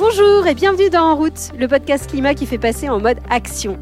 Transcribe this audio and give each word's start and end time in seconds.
Bonjour 0.00 0.46
et 0.46 0.54
bienvenue 0.54 0.90
dans 0.90 1.10
En 1.10 1.16
route, 1.16 1.50
le 1.58 1.66
podcast 1.66 2.08
climat 2.08 2.34
qui 2.34 2.46
fait 2.46 2.56
passer 2.56 2.88
en 2.88 3.00
mode 3.00 3.18
action. 3.30 3.76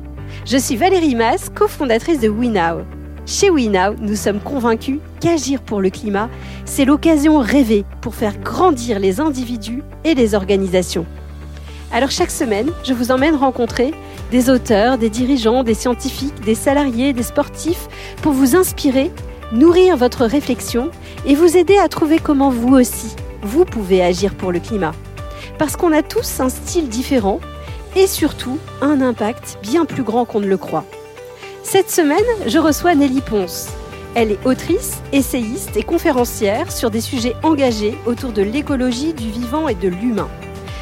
Je 0.47 0.57
suis 0.57 0.75
Valérie 0.75 1.15
Mas, 1.15 1.51
cofondatrice 1.51 2.21
de 2.21 2.31
WeNow. 2.31 2.85
Chez 3.27 3.51
WeNow, 3.51 3.97
nous 4.01 4.17
sommes 4.17 4.41
convaincus 4.41 4.99
qu'agir 5.21 5.61
pour 5.61 5.83
le 5.83 5.91
climat, 5.91 6.31
c'est 6.65 6.87
l'occasion 6.87 7.39
rêvée 7.39 7.85
pour 8.01 8.15
faire 8.15 8.39
grandir 8.39 8.99
les 8.99 9.21
individus 9.21 9.83
et 10.05 10.15
les 10.15 10.35
organisations. 10.35 11.05
Alors 11.93 12.11
chaque 12.11 12.31
semaine, 12.31 12.71
je 12.83 12.95
vous 12.95 13.11
emmène 13.11 13.35
rencontrer 13.35 13.93
des 14.31 14.49
auteurs, 14.49 14.97
des 14.97 15.11
dirigeants, 15.11 15.65
des 15.65 15.75
scientifiques, 15.75 16.41
des 16.47 16.55
salariés, 16.55 17.13
des 17.13 17.25
sportifs 17.25 17.89
pour 18.23 18.33
vous 18.33 18.57
inspirer, 18.57 19.11
nourrir 19.53 19.99
votre 19.99 20.25
réflexion 20.25 20.91
et 21.27 21.35
vous 21.35 21.59
aider 21.59 21.77
à 21.77 21.89
trouver 21.89 22.19
comment 22.19 22.49
vous 22.49 22.75
aussi, 22.75 23.15
vous 23.43 23.67
pouvez 23.67 24.03
agir 24.03 24.35
pour 24.35 24.51
le 24.51 24.61
climat. 24.61 24.93
Parce 25.59 25.77
qu'on 25.77 25.93
a 25.93 26.03
tous 26.03 26.41
un 26.41 26.49
style 26.49 26.89
différent 26.89 27.41
et 27.95 28.07
surtout 28.07 28.59
un 28.83 29.01
impact 29.01 29.59
bien 29.63 29.87
plus 29.87 30.03
grand 30.03 30.25
qu'on 30.25 30.41
ne 30.41 30.47
le 30.47 30.59
croit. 30.59 30.85
Cette 31.63 31.91
semaine, 31.91 32.19
je 32.47 32.59
reçois 32.59 32.95
Nelly 32.95 33.23
Ponce. 33.23 33.69
Elle 34.15 34.33
est 34.33 34.47
autrice, 34.47 35.03
essayiste 35.13 35.77
et 35.77 35.83
conférencière 35.83 36.71
sur 36.71 36.91
des 36.91 37.01
sujets 37.01 37.35
engagés 37.43 37.99
autour 38.07 38.33
de 38.33 38.43
l'écologie, 38.43 39.15
du 39.15 39.31
vivant 39.31 39.69
et 39.69 39.75
de 39.75 39.89
l'humain. 39.89 40.29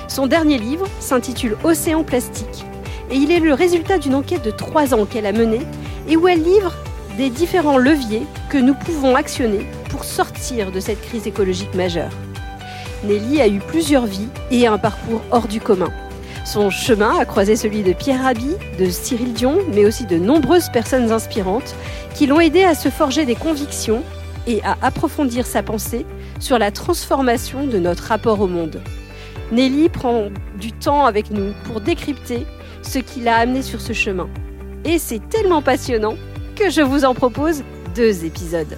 Son 0.09 0.27
dernier 0.27 0.59
livre 0.59 0.87
s'intitule 1.01 1.57
Océan 1.65 2.05
plastique 2.05 2.65
et 3.11 3.17
il 3.17 3.31
est 3.31 3.41
le 3.41 3.55
résultat 3.55 3.99
d'une 3.99 4.15
enquête 4.15 4.45
de 4.45 4.51
trois 4.51 4.95
ans 4.95 5.07
qu'elle 5.07 5.27
a 5.27 5.33
menée 5.33 5.67
et 6.09 6.17
où 6.17 6.29
elle 6.29 6.43
livre 6.43 6.75
des 7.17 7.31
différents 7.31 7.79
leviers 7.79 8.27
que 8.51 8.59
nous 8.59 8.75
pouvons 8.75 9.15
actionner 9.15 9.67
pour 9.91 10.05
sortir 10.05 10.73
de 10.73 10.81
cette 10.81 11.01
crise 11.01 11.27
écologique 11.27 11.75
majeure. 11.75 12.11
Nelly 13.05 13.41
a 13.41 13.49
eu 13.49 13.59
plusieurs 13.59 14.07
vies 14.07 14.29
et 14.51 14.67
un 14.67 14.79
parcours 14.79 15.21
hors 15.31 15.47
du 15.47 15.61
commun. 15.61 15.91
Son 16.45 16.71
chemin 16.71 17.19
a 17.19 17.25
croisé 17.25 17.57
celui 17.57 17.83
de 17.83 17.93
Pierre 17.93 18.23
Rabhi, 18.23 18.57
de 18.79 18.91
Cyril 18.91 19.33
Dion, 19.33 19.59
mais 19.73 19.85
aussi 19.85 20.05
de 20.07 20.19
nombreuses 20.19 20.69
personnes 20.71 21.11
inspirantes 21.11 21.75
qui 22.15 22.27
l'ont 22.27 22.41
aidé 22.41 22.65
à 22.65 22.75
se 22.75 22.89
forger 22.89 23.25
des 23.25 23.35
convictions 23.35 24.03
et 24.47 24.63
à 24.63 24.77
approfondir 24.83 25.47
sa 25.47 25.63
pensée 25.63 26.05
sur 26.41 26.59
la 26.59 26.71
transformation 26.71 27.67
de 27.67 27.79
notre 27.79 28.05
rapport 28.05 28.41
au 28.41 28.47
monde. 28.47 28.81
Nelly 29.53 29.89
prend 29.89 30.29
du 30.59 30.73
temps 30.73 31.07
avec 31.07 31.31
nous 31.31 31.53
pour 31.65 31.81
décrypter 31.81 32.47
ce 32.83 32.99
qui 32.99 33.21
l'a 33.21 33.37
amené 33.37 33.63
sur 33.63 33.81
ce 33.81 33.93
chemin. 33.93 34.29
Et 34.85 34.99
c'est 34.99 35.27
tellement 35.29 35.63
passionnant 35.63 36.17
que 36.57 36.71
je 36.71 36.83
vous 36.83 37.05
en 37.05 37.15
propose 37.15 37.63
deux 37.95 38.25
épisodes. 38.25 38.77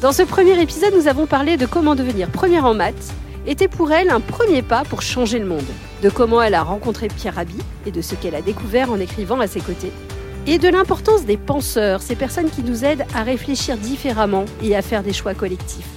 Dans 0.00 0.12
ce 0.12 0.22
premier 0.22 0.60
épisode, 0.60 0.94
nous 0.94 1.08
avons 1.08 1.26
parlé 1.26 1.56
de 1.56 1.66
comment 1.66 1.96
devenir 1.96 2.30
première 2.30 2.64
en 2.64 2.74
maths 2.74 3.12
était 3.48 3.68
pour 3.68 3.92
elle 3.92 4.10
un 4.10 4.20
premier 4.20 4.60
pas 4.60 4.84
pour 4.84 5.00
changer 5.00 5.38
le 5.38 5.46
monde, 5.46 5.64
de 6.02 6.10
comment 6.10 6.42
elle 6.42 6.54
a 6.54 6.62
rencontré 6.62 7.08
Pierre 7.08 7.36
Rabhi 7.36 7.56
et 7.86 7.90
de 7.90 8.02
ce 8.02 8.14
qu'elle 8.14 8.34
a 8.34 8.42
découvert 8.42 8.92
en 8.92 9.00
écrivant 9.00 9.40
à 9.40 9.46
ses 9.46 9.60
côtés, 9.60 9.92
et 10.46 10.58
de 10.58 10.68
l'importance 10.68 11.24
des 11.24 11.38
penseurs, 11.38 12.02
ces 12.02 12.14
personnes 12.14 12.50
qui 12.50 12.62
nous 12.62 12.84
aident 12.84 13.06
à 13.14 13.22
réfléchir 13.22 13.78
différemment 13.78 14.44
et 14.62 14.76
à 14.76 14.82
faire 14.82 15.02
des 15.02 15.14
choix 15.14 15.34
collectifs. 15.34 15.88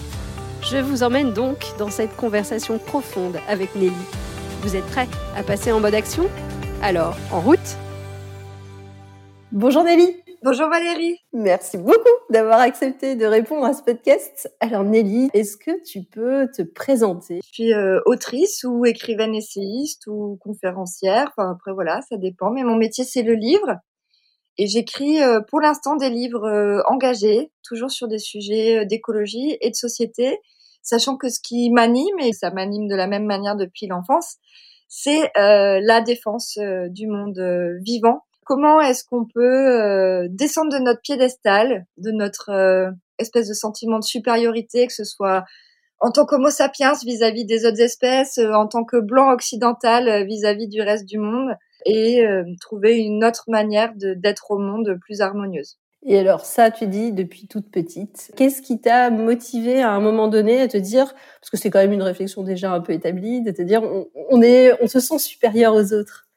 Je 0.62 0.78
vous 0.78 1.04
emmène 1.04 1.34
donc 1.34 1.66
dans 1.78 1.90
cette 1.90 2.16
conversation 2.16 2.78
profonde 2.78 3.38
avec 3.50 3.76
Nelly. 3.76 3.92
Vous 4.62 4.76
êtes 4.76 4.86
prêts 4.86 5.10
à 5.36 5.44
passer 5.44 5.72
en 5.72 5.80
mode 5.80 5.96
action? 5.96 6.28
Alors, 6.82 7.18
en 7.32 7.42
route? 7.42 7.60
Bonjour 9.52 9.84
Nelly 9.84 10.20
Bonjour 10.44 10.70
Valérie. 10.70 11.20
Merci 11.34 11.78
beaucoup 11.78 12.09
d'avoir 12.31 12.59
accepté 12.61 13.16
de 13.16 13.28
répondre 13.28 13.64
à 13.64 13.75
ce 13.75 13.84
podcast. 13.84 14.52
Alors 14.59 14.83
Nelly, 14.83 15.30
est-ce 15.36 15.56
que 15.56 15.83
tu 15.83 16.02
peux 16.02 16.48
te 16.50 16.64
présenter? 16.64 17.42
Je 17.44 17.48
suis 17.48 17.73
euh, 17.73 18.00
autrice 18.08 18.64
ou 18.64 18.83
écrivaine 18.88 19.36
essayiste 19.36 20.08
ou 20.08 20.39
conférencière. 20.42 21.28
Enfin 21.30 21.52
après 21.52 21.73
voilà, 21.73 22.02
ça 22.09 22.17
dépend. 22.17 22.50
Mais 22.50 22.64
mon 22.64 22.75
métier 22.75 23.03
c'est 23.03 23.22
le 23.22 23.36
livre. 23.36 23.75
Et 24.58 24.66
j'écris 24.66 25.22
euh, 25.22 25.42
pour 25.48 25.61
l'instant 25.61 25.95
des 25.95 26.09
livres 26.09 26.48
euh, 26.48 26.81
engagés, 26.88 27.52
toujours 27.64 27.92
sur 27.92 28.08
des 28.08 28.17
sujets 28.17 28.83
d'écologie 28.87 29.60
et 29.61 29.70
de 29.70 29.76
société, 29.76 30.39
sachant 30.82 31.17
que 31.17 31.30
ce 31.30 31.39
qui 31.39 31.70
m'anime, 31.70 32.17
et 32.20 32.33
ça 32.33 32.49
m'anime 32.49 32.87
de 32.87 32.95
la 32.95 33.05
même 33.05 33.26
manière 33.26 33.55
depuis 33.55 33.86
l'enfance, 33.86 34.37
c'est 34.87 35.32
la 35.36 36.02
défense 36.02 36.58
du 36.89 37.08
monde 37.08 37.39
vivant 37.86 38.23
Comment 38.54 38.82
est-ce 38.82 39.06
qu'on 39.06 39.23
peut 39.23 39.80
euh, 39.80 40.28
descendre 40.30 40.78
de 40.78 40.84
notre 40.84 41.00
piédestal, 41.00 41.86
de 41.95 42.12
notre 42.12 42.50
euh, 42.50 42.92
espèce 43.17 43.48
de 43.48 43.54
sentiment 43.54 43.98
de 43.98 44.04
supériorité, 44.04 44.88
que 44.88 44.92
ce 44.92 45.06
soit 45.06 45.45
en 46.02 46.12
tant 46.12 46.26
qu'homo 46.26 46.50
sapiens 46.50 46.92
vis-à-vis 47.06 47.45
des 47.45 47.66
autres 47.66 47.80
espèces, 47.80 48.40
euh, 48.40 48.52
en 48.52 48.67
tant 48.67 48.84
que 48.84 48.98
blanc 48.98 49.32
occidental 49.32 50.28
vis-à-vis 50.28 50.67
du 50.67 50.82
reste 50.82 51.06
du 51.06 51.17
monde, 51.17 51.56
et 51.86 52.26
trouver 52.60 52.98
une 52.98 53.23
autre 53.23 53.45
manière 53.48 53.94
d'être 53.95 54.52
au 54.52 54.58
monde 54.58 54.98
plus 55.00 55.22
harmonieuse. 55.22 55.78
Et 56.06 56.20
alors 56.20 56.44
ça, 56.44 56.72
tu 56.72 56.88
dis 56.88 57.14
depuis 57.14 57.48
toute 57.48 57.72
petite. 57.72 58.34
Qu'est-ce 58.36 58.61
qui 58.61 58.82
t'a 58.82 59.10
motivé 59.11 59.82
à 59.82 59.92
un 59.92 60.02
moment 60.02 60.28
donné 60.28 60.60
à 60.60 60.67
te 60.67 60.76
dire, 60.76 61.16
parce 61.40 61.50
que 61.50 61.56
c'est 61.56 61.70
quand 61.70 61.80
même 61.80 61.94
une 61.94 62.04
réflexion 62.04 62.44
déjà 62.44 62.73
un 62.73 62.82
peu 62.82 62.92
établie, 62.92 63.44
de 63.44 63.52
te 63.52 63.61
dire 63.61 63.82
on 64.30 64.88
se 64.88 65.00
sent 65.00 65.20
supérieur 65.20 65.73
aux 65.73 65.94
autres? 65.94 66.28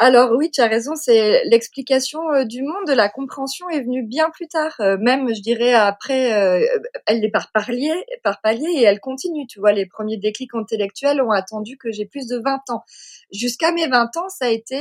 Alors 0.00 0.30
oui, 0.36 0.48
tu 0.52 0.60
as 0.60 0.68
raison, 0.68 0.94
c'est 0.94 1.42
l'explication 1.46 2.20
euh, 2.30 2.44
du 2.44 2.62
monde, 2.62 2.88
la 2.88 3.08
compréhension 3.08 3.68
est 3.68 3.80
venue 3.80 4.04
bien 4.04 4.30
plus 4.30 4.46
tard, 4.46 4.76
euh, 4.78 4.96
même 5.00 5.34
je 5.34 5.40
dirais 5.40 5.74
après, 5.74 6.34
euh, 6.34 6.64
elle 7.06 7.24
est 7.24 7.30
par 7.30 7.50
palier, 7.50 7.92
par 8.22 8.40
palier 8.40 8.68
et 8.76 8.82
elle 8.84 9.00
continue. 9.00 9.48
Tu 9.48 9.58
vois, 9.58 9.72
les 9.72 9.86
premiers 9.86 10.16
déclics 10.16 10.54
intellectuels 10.54 11.20
ont 11.20 11.32
attendu 11.32 11.76
que 11.78 11.90
j'ai 11.90 12.06
plus 12.06 12.28
de 12.28 12.38
20 12.38 12.70
ans. 12.70 12.84
Jusqu'à 13.32 13.72
mes 13.72 13.88
20 13.88 14.16
ans, 14.18 14.28
ça 14.28 14.44
a 14.46 14.50
été 14.50 14.78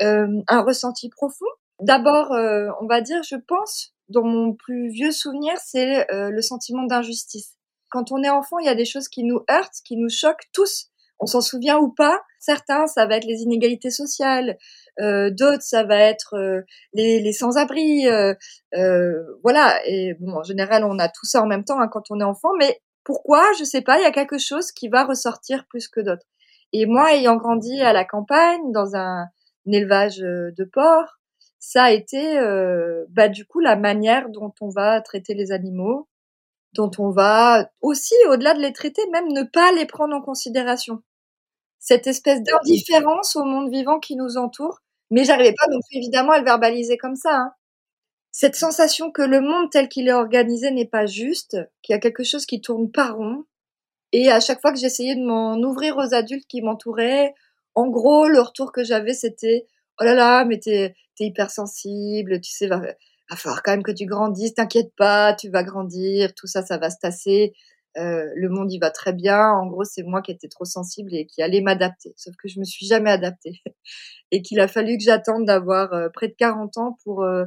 un 0.00 0.62
ressenti 0.62 1.08
profond. 1.08 1.46
D'abord, 1.80 2.30
on 2.30 2.86
va 2.86 3.00
dire, 3.00 3.22
je 3.24 3.36
pense, 3.36 3.92
dans 4.08 4.22
mon 4.22 4.54
plus 4.54 4.88
vieux 4.90 5.12
souvenir, 5.12 5.54
c'est 5.58 6.06
le 6.10 6.42
sentiment 6.42 6.84
d'injustice. 6.84 7.56
Quand 7.90 8.12
on 8.12 8.22
est 8.22 8.30
enfant, 8.30 8.58
il 8.60 8.66
y 8.66 8.68
a 8.68 8.74
des 8.74 8.84
choses 8.84 9.08
qui 9.08 9.24
nous 9.24 9.40
heurtent, 9.50 9.80
qui 9.84 9.96
nous 9.96 10.10
choquent 10.10 10.48
tous 10.52 10.89
on 11.20 11.26
s'en 11.26 11.40
souvient 11.40 11.78
ou 11.78 11.90
pas. 11.90 12.20
Certains, 12.38 12.86
ça 12.86 13.06
va 13.06 13.16
être 13.16 13.26
les 13.26 13.42
inégalités 13.42 13.90
sociales, 13.90 14.56
euh, 15.00 15.30
d'autres, 15.30 15.62
ça 15.62 15.84
va 15.84 15.98
être 15.98 16.34
euh, 16.34 16.62
les, 16.94 17.20
les 17.20 17.32
sans-abri. 17.32 18.08
Euh, 18.08 18.34
voilà. 19.42 19.80
Et 19.86 20.14
bon, 20.18 20.38
en 20.38 20.42
général, 20.42 20.84
on 20.84 20.98
a 20.98 21.08
tout 21.08 21.26
ça 21.26 21.42
en 21.42 21.46
même 21.46 21.64
temps 21.64 21.80
hein, 21.80 21.88
quand 21.88 22.10
on 22.10 22.20
est 22.20 22.24
enfant. 22.24 22.50
Mais 22.58 22.80
pourquoi 23.04 23.44
Je 23.58 23.64
sais 23.64 23.82
pas. 23.82 23.98
Il 23.98 24.02
y 24.02 24.06
a 24.06 24.12
quelque 24.12 24.38
chose 24.38 24.72
qui 24.72 24.88
va 24.88 25.04
ressortir 25.04 25.66
plus 25.68 25.88
que 25.88 26.00
d'autres. 26.00 26.26
Et 26.72 26.86
moi, 26.86 27.14
ayant 27.14 27.36
grandi 27.36 27.80
à 27.82 27.92
la 27.92 28.04
campagne, 28.04 28.72
dans 28.72 28.96
un, 28.96 29.26
élevage 29.66 30.18
de 30.18 30.64
porcs, 30.64 31.20
ça 31.60 31.84
a 31.84 31.90
été, 31.92 32.40
bah, 33.10 33.28
du 33.28 33.44
coup, 33.44 33.60
la 33.60 33.76
manière 33.76 34.28
dont 34.30 34.52
on 34.60 34.68
va 34.68 35.00
traiter 35.00 35.34
les 35.34 35.52
animaux, 35.52 36.08
dont 36.74 36.90
on 36.98 37.10
va 37.10 37.70
aussi, 37.80 38.14
au-delà 38.28 38.54
de 38.54 38.60
les 38.60 38.72
traiter, 38.72 39.02
même 39.12 39.28
ne 39.28 39.42
pas 39.42 39.70
les 39.72 39.86
prendre 39.86 40.14
en 40.16 40.22
considération 40.22 41.02
cette 41.80 42.06
espèce 42.06 42.42
d'indifférence 42.42 43.34
au 43.34 43.44
monde 43.44 43.72
vivant 43.72 43.98
qui 43.98 44.14
nous 44.14 44.36
entoure. 44.36 44.80
Mais 45.10 45.24
j'arrivais 45.24 45.54
pas 45.58 45.66
donc 45.72 45.82
évidemment 45.90 46.32
à 46.32 46.38
le 46.38 46.44
verbaliser 46.44 46.96
comme 46.96 47.16
ça. 47.16 47.34
Hein. 47.34 47.52
Cette 48.30 48.54
sensation 48.54 49.10
que 49.10 49.22
le 49.22 49.40
monde 49.40 49.70
tel 49.70 49.88
qu'il 49.88 50.06
est 50.06 50.12
organisé 50.12 50.70
n'est 50.70 50.86
pas 50.86 51.06
juste, 51.06 51.56
qu'il 51.82 51.94
y 51.94 51.96
a 51.96 51.98
quelque 51.98 52.22
chose 52.22 52.46
qui 52.46 52.60
tourne 52.60 52.92
pas 52.92 53.10
rond. 53.10 53.44
Et 54.12 54.30
à 54.30 54.40
chaque 54.40 54.60
fois 54.60 54.72
que 54.72 54.78
j'essayais 54.78 55.16
de 55.16 55.24
m'en 55.24 55.56
ouvrir 55.58 55.96
aux 55.96 56.14
adultes 56.14 56.46
qui 56.46 56.62
m'entouraient, 56.62 57.34
en 57.74 57.88
gros, 57.88 58.28
le 58.28 58.40
retour 58.40 58.72
que 58.72 58.84
j'avais, 58.84 59.14
c'était 59.14 59.66
Oh 60.00 60.04
là 60.04 60.14
là, 60.14 60.44
mais 60.44 60.58
t'es 60.58 60.94
es 61.20 61.26
hypersensible, 61.26 62.40
tu 62.40 62.50
sais, 62.50 62.66
va, 62.66 62.78
va 62.78 63.36
falloir 63.36 63.62
quand 63.62 63.72
même 63.72 63.82
que 63.82 63.92
tu 63.92 64.06
grandisses, 64.06 64.54
t'inquiète 64.54 64.92
pas, 64.96 65.34
tu 65.34 65.50
vas 65.50 65.62
grandir, 65.62 66.34
tout 66.34 66.46
ça, 66.46 66.62
ça 66.64 66.78
va 66.78 66.88
se 66.90 66.96
tasser. 66.98 67.52
Euh, 67.96 68.30
le 68.36 68.48
monde 68.48 68.72
y 68.72 68.78
va 68.78 68.90
très 68.90 69.12
bien. 69.12 69.50
En 69.50 69.66
gros, 69.66 69.84
c'est 69.84 70.02
moi 70.02 70.22
qui 70.22 70.30
étais 70.30 70.48
trop 70.48 70.64
sensible 70.64 71.14
et 71.14 71.26
qui 71.26 71.42
allais 71.42 71.60
m'adapter. 71.60 72.12
Sauf 72.16 72.34
que 72.36 72.48
je 72.48 72.60
me 72.60 72.64
suis 72.64 72.86
jamais 72.86 73.10
adaptée 73.10 73.62
et 74.30 74.42
qu'il 74.42 74.60
a 74.60 74.68
fallu 74.68 74.96
que 74.96 75.04
j'attende 75.04 75.44
d'avoir 75.44 75.92
euh, 75.92 76.08
près 76.12 76.28
de 76.28 76.34
40 76.34 76.78
ans 76.78 76.98
pour 77.04 77.22
euh, 77.22 77.44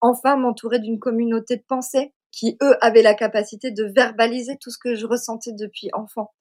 enfin 0.00 0.36
m'entourer 0.36 0.80
d'une 0.80 0.98
communauté 0.98 1.56
de 1.56 1.64
pensée 1.66 2.12
qui 2.32 2.56
eux 2.62 2.76
avaient 2.80 3.02
la 3.02 3.14
capacité 3.14 3.70
de 3.70 3.84
verbaliser 3.84 4.56
tout 4.60 4.70
ce 4.70 4.78
que 4.78 4.96
je 4.96 5.06
ressentais 5.06 5.52
depuis 5.52 5.88
enfant. 5.92 6.32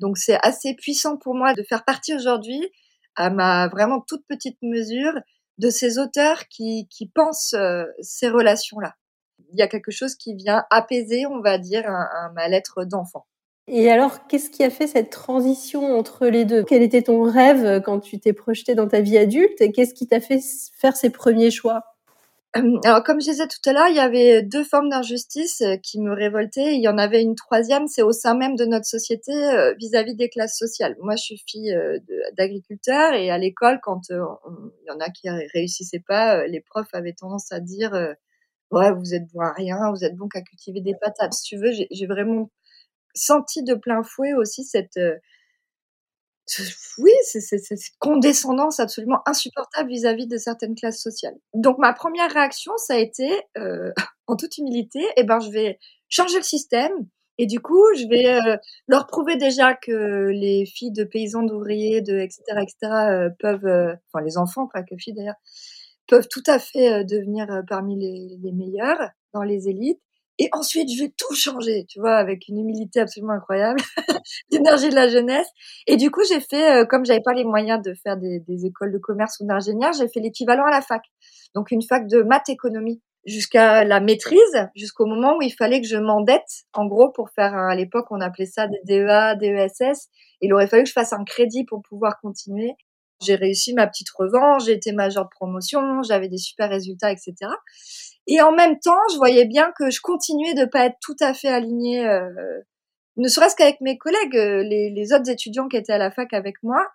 Donc 0.00 0.18
c'est 0.18 0.38
assez 0.42 0.74
puissant 0.74 1.16
pour 1.16 1.36
moi 1.36 1.54
de 1.54 1.62
faire 1.62 1.84
partie 1.84 2.14
aujourd'hui 2.14 2.60
à 3.14 3.30
ma 3.30 3.68
vraiment 3.68 4.00
toute 4.00 4.26
petite 4.26 4.58
mesure 4.62 5.12
de 5.58 5.70
ces 5.70 5.98
auteurs 6.00 6.48
qui, 6.48 6.88
qui 6.90 7.08
pensent 7.08 7.54
ces 8.00 8.28
relations-là 8.28 8.96
il 9.54 9.58
y 9.58 9.62
a 9.62 9.68
quelque 9.68 9.90
chose 9.90 10.16
qui 10.16 10.34
vient 10.34 10.64
apaiser, 10.70 11.26
on 11.26 11.40
va 11.40 11.58
dire, 11.58 11.88
un, 11.88 12.32
mal-être 12.34 12.84
d'enfant. 12.84 13.26
Et 13.66 13.90
alors, 13.90 14.26
qu'est-ce 14.26 14.50
qui 14.50 14.62
a 14.62 14.68
fait 14.68 14.86
cette 14.86 15.08
transition 15.08 15.96
entre 15.96 16.26
les 16.26 16.44
deux? 16.44 16.64
Quel 16.64 16.82
était 16.82 17.02
ton 17.02 17.22
rêve 17.22 17.80
quand 17.82 18.00
tu 18.00 18.20
t'es 18.20 18.34
projeté 18.34 18.74
dans 18.74 18.88
ta 18.88 19.00
vie 19.00 19.16
adulte 19.16 19.60
et 19.60 19.72
qu'est-ce 19.72 19.94
qui 19.94 20.06
t'a 20.06 20.20
fait 20.20 20.40
faire 20.76 20.96
ces 20.96 21.08
premiers 21.08 21.50
choix? 21.50 21.82
Alors, 22.84 23.02
comme 23.02 23.20
je 23.20 23.30
disais 23.30 23.48
tout 23.48 23.68
à 23.68 23.72
l'heure, 23.72 23.88
il 23.88 23.96
y 23.96 24.00
avait 24.00 24.42
deux 24.42 24.62
formes 24.62 24.88
d'injustice 24.88 25.60
euh, 25.62 25.76
qui 25.76 26.00
me 26.00 26.12
révoltaient. 26.12 26.76
Il 26.76 26.80
y 26.80 26.86
en 26.86 26.98
avait 26.98 27.20
une 27.20 27.34
troisième, 27.34 27.88
c'est 27.88 28.02
au 28.02 28.12
sein 28.12 28.36
même 28.36 28.54
de 28.54 28.64
notre 28.64 28.86
société 28.86 29.32
euh, 29.32 29.74
vis-à-vis 29.76 30.14
des 30.14 30.28
classes 30.28 30.56
sociales. 30.56 30.94
Moi, 31.00 31.16
je 31.16 31.22
suis 31.22 31.42
fille 31.48 31.72
euh, 31.72 31.98
d'agriculteur 32.36 33.14
et 33.14 33.30
à 33.30 33.38
l'école, 33.38 33.80
quand 33.82 34.02
il 34.08 34.86
y 34.86 34.90
en 34.90 35.00
a 35.00 35.10
qui 35.10 35.28
réussissaient 35.52 36.04
pas, 36.06 36.46
les 36.46 36.60
profs 36.60 36.92
avaient 36.92 37.12
tendance 37.12 37.50
à 37.50 37.58
dire 37.58 38.14
ouais, 38.70 38.92
vous 38.92 39.14
êtes 39.14 39.26
bon 39.32 39.40
à 39.40 39.52
rien, 39.52 39.90
vous 39.90 40.04
êtes 40.04 40.16
bon 40.16 40.28
qu'à 40.28 40.42
cultiver 40.42 40.80
des 40.80 40.94
patates. 41.00 41.34
Si 41.34 41.42
tu 41.42 41.56
veux, 41.56 41.70
j'ai 41.72 42.06
vraiment 42.06 42.50
senti 43.14 43.62
de 43.62 43.74
plein 43.74 44.02
fouet 44.02 44.34
aussi 44.34 44.64
cette 44.64 44.98
oui, 46.98 47.12
c'est 47.22 47.40
cette 47.40 47.78
condescendance 47.98 48.78
absolument 48.80 49.20
insupportable 49.26 49.88
vis-à-vis 49.88 50.26
de 50.26 50.36
certaines 50.36 50.74
classes 50.74 51.00
sociales. 51.00 51.36
Donc 51.54 51.78
ma 51.78 51.92
première 51.92 52.30
réaction, 52.30 52.72
ça 52.76 52.94
a 52.94 52.98
été, 52.98 53.30
euh, 53.56 53.92
en 54.26 54.36
toute 54.36 54.58
humilité, 54.58 55.00
eh 55.16 55.24
ben 55.24 55.40
je 55.40 55.50
vais 55.50 55.78
changer 56.08 56.36
le 56.36 56.42
système 56.42 56.92
et 57.38 57.46
du 57.46 57.60
coup 57.60 57.82
je 57.96 58.06
vais 58.08 58.26
euh, 58.26 58.56
leur 58.86 59.06
prouver 59.06 59.36
déjà 59.36 59.74
que 59.74 60.28
les 60.28 60.66
filles 60.66 60.92
de 60.92 61.04
paysans, 61.04 61.42
d'ouvriers, 61.42 62.02
de 62.02 62.18
etc 62.18 62.42
etc 62.62 62.92
euh, 62.92 63.30
peuvent, 63.38 63.66
euh, 63.66 63.94
enfin 64.12 64.24
les 64.24 64.36
enfants 64.36 64.68
pas 64.72 64.82
que 64.82 64.96
filles 64.98 65.14
d'ailleurs, 65.14 65.34
peuvent 66.06 66.28
tout 66.28 66.42
à 66.46 66.58
fait 66.58 67.04
devenir 67.04 67.46
parmi 67.68 67.98
les, 67.98 68.38
les 68.42 68.52
meilleurs 68.52 69.10
dans 69.32 69.42
les 69.42 69.68
élites 69.68 70.00
et 70.38 70.48
ensuite, 70.52 70.90
je 70.92 71.04
vais 71.04 71.12
tout 71.16 71.34
changer, 71.34 71.86
tu 71.88 72.00
vois, 72.00 72.16
avec 72.16 72.48
une 72.48 72.58
humilité 72.58 73.00
absolument 73.00 73.34
incroyable, 73.34 73.80
l'énergie 74.50 74.88
de 74.88 74.94
la 74.94 75.08
jeunesse. 75.08 75.46
Et 75.86 75.96
du 75.96 76.10
coup, 76.10 76.22
j'ai 76.28 76.40
fait, 76.40 76.82
euh, 76.82 76.84
comme 76.84 77.04
j'avais 77.04 77.20
pas 77.20 77.34
les 77.34 77.44
moyens 77.44 77.80
de 77.82 77.94
faire 78.02 78.16
des, 78.16 78.40
des 78.40 78.66
écoles 78.66 78.92
de 78.92 78.98
commerce 78.98 79.38
ou 79.40 79.46
d'ingénieur, 79.46 79.92
j'ai 79.92 80.08
fait 80.08 80.20
l'équivalent 80.20 80.64
à 80.66 80.70
la 80.70 80.80
fac. 80.80 81.02
Donc, 81.54 81.70
une 81.70 81.82
fac 81.82 82.08
de 82.08 82.22
maths 82.22 82.48
économie 82.48 83.00
jusqu'à 83.26 83.84
la 83.84 84.00
maîtrise, 84.00 84.68
jusqu'au 84.74 85.06
moment 85.06 85.36
où 85.36 85.42
il 85.42 85.52
fallait 85.52 85.80
que 85.80 85.86
je 85.86 85.96
m'endette, 85.96 86.64
en 86.72 86.86
gros, 86.86 87.10
pour 87.12 87.30
faire, 87.30 87.54
à 87.54 87.74
l'époque, 87.76 88.06
on 88.10 88.20
appelait 88.20 88.46
ça 88.46 88.66
des 88.66 88.80
DEA, 88.84 89.36
DESS. 89.36 90.08
Il 90.40 90.52
aurait 90.52 90.66
fallu 90.66 90.82
que 90.82 90.88
je 90.88 90.94
fasse 90.94 91.12
un 91.12 91.24
crédit 91.24 91.64
pour 91.64 91.80
pouvoir 91.88 92.18
continuer. 92.20 92.72
J'ai 93.24 93.34
réussi 93.34 93.74
ma 93.74 93.86
petite 93.86 94.10
revanche, 94.10 94.66
j'ai 94.66 94.72
été 94.72 94.92
de 94.92 95.28
promotion, 95.30 96.02
j'avais 96.02 96.28
des 96.28 96.38
super 96.38 96.68
résultats, 96.68 97.12
etc. 97.12 97.34
Et 98.26 98.40
en 98.40 98.52
même 98.52 98.78
temps, 98.78 99.00
je 99.12 99.16
voyais 99.16 99.44
bien 99.44 99.72
que 99.78 99.90
je 99.90 100.00
continuais 100.00 100.54
de 100.54 100.64
pas 100.64 100.86
être 100.86 100.98
tout 101.00 101.16
à 101.20 101.34
fait 101.34 101.48
alignée, 101.48 102.06
euh, 102.06 102.30
ne 103.16 103.28
serait-ce 103.28 103.54
qu'avec 103.56 103.80
mes 103.80 103.98
collègues, 103.98 104.36
euh, 104.36 104.62
les, 104.62 105.12
autres 105.12 105.30
étudiants 105.30 105.68
qui 105.68 105.76
étaient 105.76 105.92
à 105.92 105.98
la 105.98 106.10
fac 106.10 106.32
avec 106.32 106.62
moi, 106.62 106.86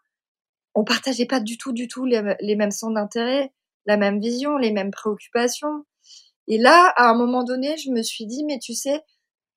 on 0.75 0.83
partageait 0.83 1.25
pas 1.25 1.39
du 1.39 1.57
tout, 1.57 1.71
du 1.71 1.87
tout 1.87 2.05
les, 2.05 2.35
les 2.41 2.55
mêmes 2.55 2.71
centres 2.71 2.95
d'intérêt, 2.95 3.51
la 3.85 3.97
même 3.97 4.19
vision, 4.19 4.57
les 4.57 4.71
mêmes 4.71 4.91
préoccupations. 4.91 5.85
Et 6.47 6.57
là, 6.57 6.91
à 6.95 7.09
un 7.09 7.15
moment 7.15 7.43
donné, 7.43 7.77
je 7.77 7.91
me 7.91 8.01
suis 8.01 8.25
dit, 8.25 8.43
mais 8.43 8.59
tu 8.59 8.73
sais, 8.73 9.01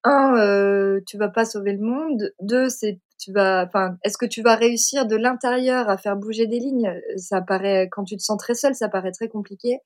un, 0.04 0.36
euh, 0.36 1.00
tu 1.06 1.16
vas 1.16 1.28
pas 1.28 1.44
sauver 1.44 1.72
le 1.72 1.80
monde. 1.80 2.32
Deux, 2.40 2.69
c'est 2.69 3.00
est-ce 3.28 4.19
que 4.19 4.26
tu 4.26 4.42
vas 4.42 4.56
réussir 4.56 5.06
de 5.06 5.16
l'intérieur 5.16 5.88
à 5.88 5.96
faire 5.96 6.16
bouger 6.16 6.46
des 6.46 6.58
lignes? 6.58 6.92
Ça 7.16 7.40
paraît, 7.40 7.88
quand 7.90 8.04
tu 8.04 8.16
te 8.16 8.22
sens 8.22 8.38
très 8.38 8.54
seule, 8.54 8.74
ça 8.74 8.88
paraît 8.88 9.12
très 9.12 9.28
compliqué 9.28 9.80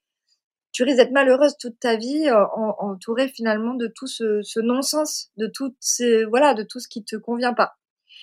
tu 0.77 0.83
risques 0.83 0.99
d'être 0.99 1.13
malheureuse 1.13 1.57
toute 1.59 1.81
ta 1.81 1.97
vie, 1.97 2.29
euh, 2.29 2.45
entourée 2.79 3.29
finalement 3.29 3.73
de 3.73 3.87
tout 3.87 4.07
ce, 4.07 4.61
non-sens, 4.61 5.31
de 5.39 5.47
tout 5.47 5.75
ces, 5.81 6.27
voilà, 6.27 6.53
de 6.53 6.63
tout 6.65 6.81
ce 6.81 6.87
qui 6.87 7.03
te 7.03 7.17
convient 7.17 7.55
pas. 7.55 7.77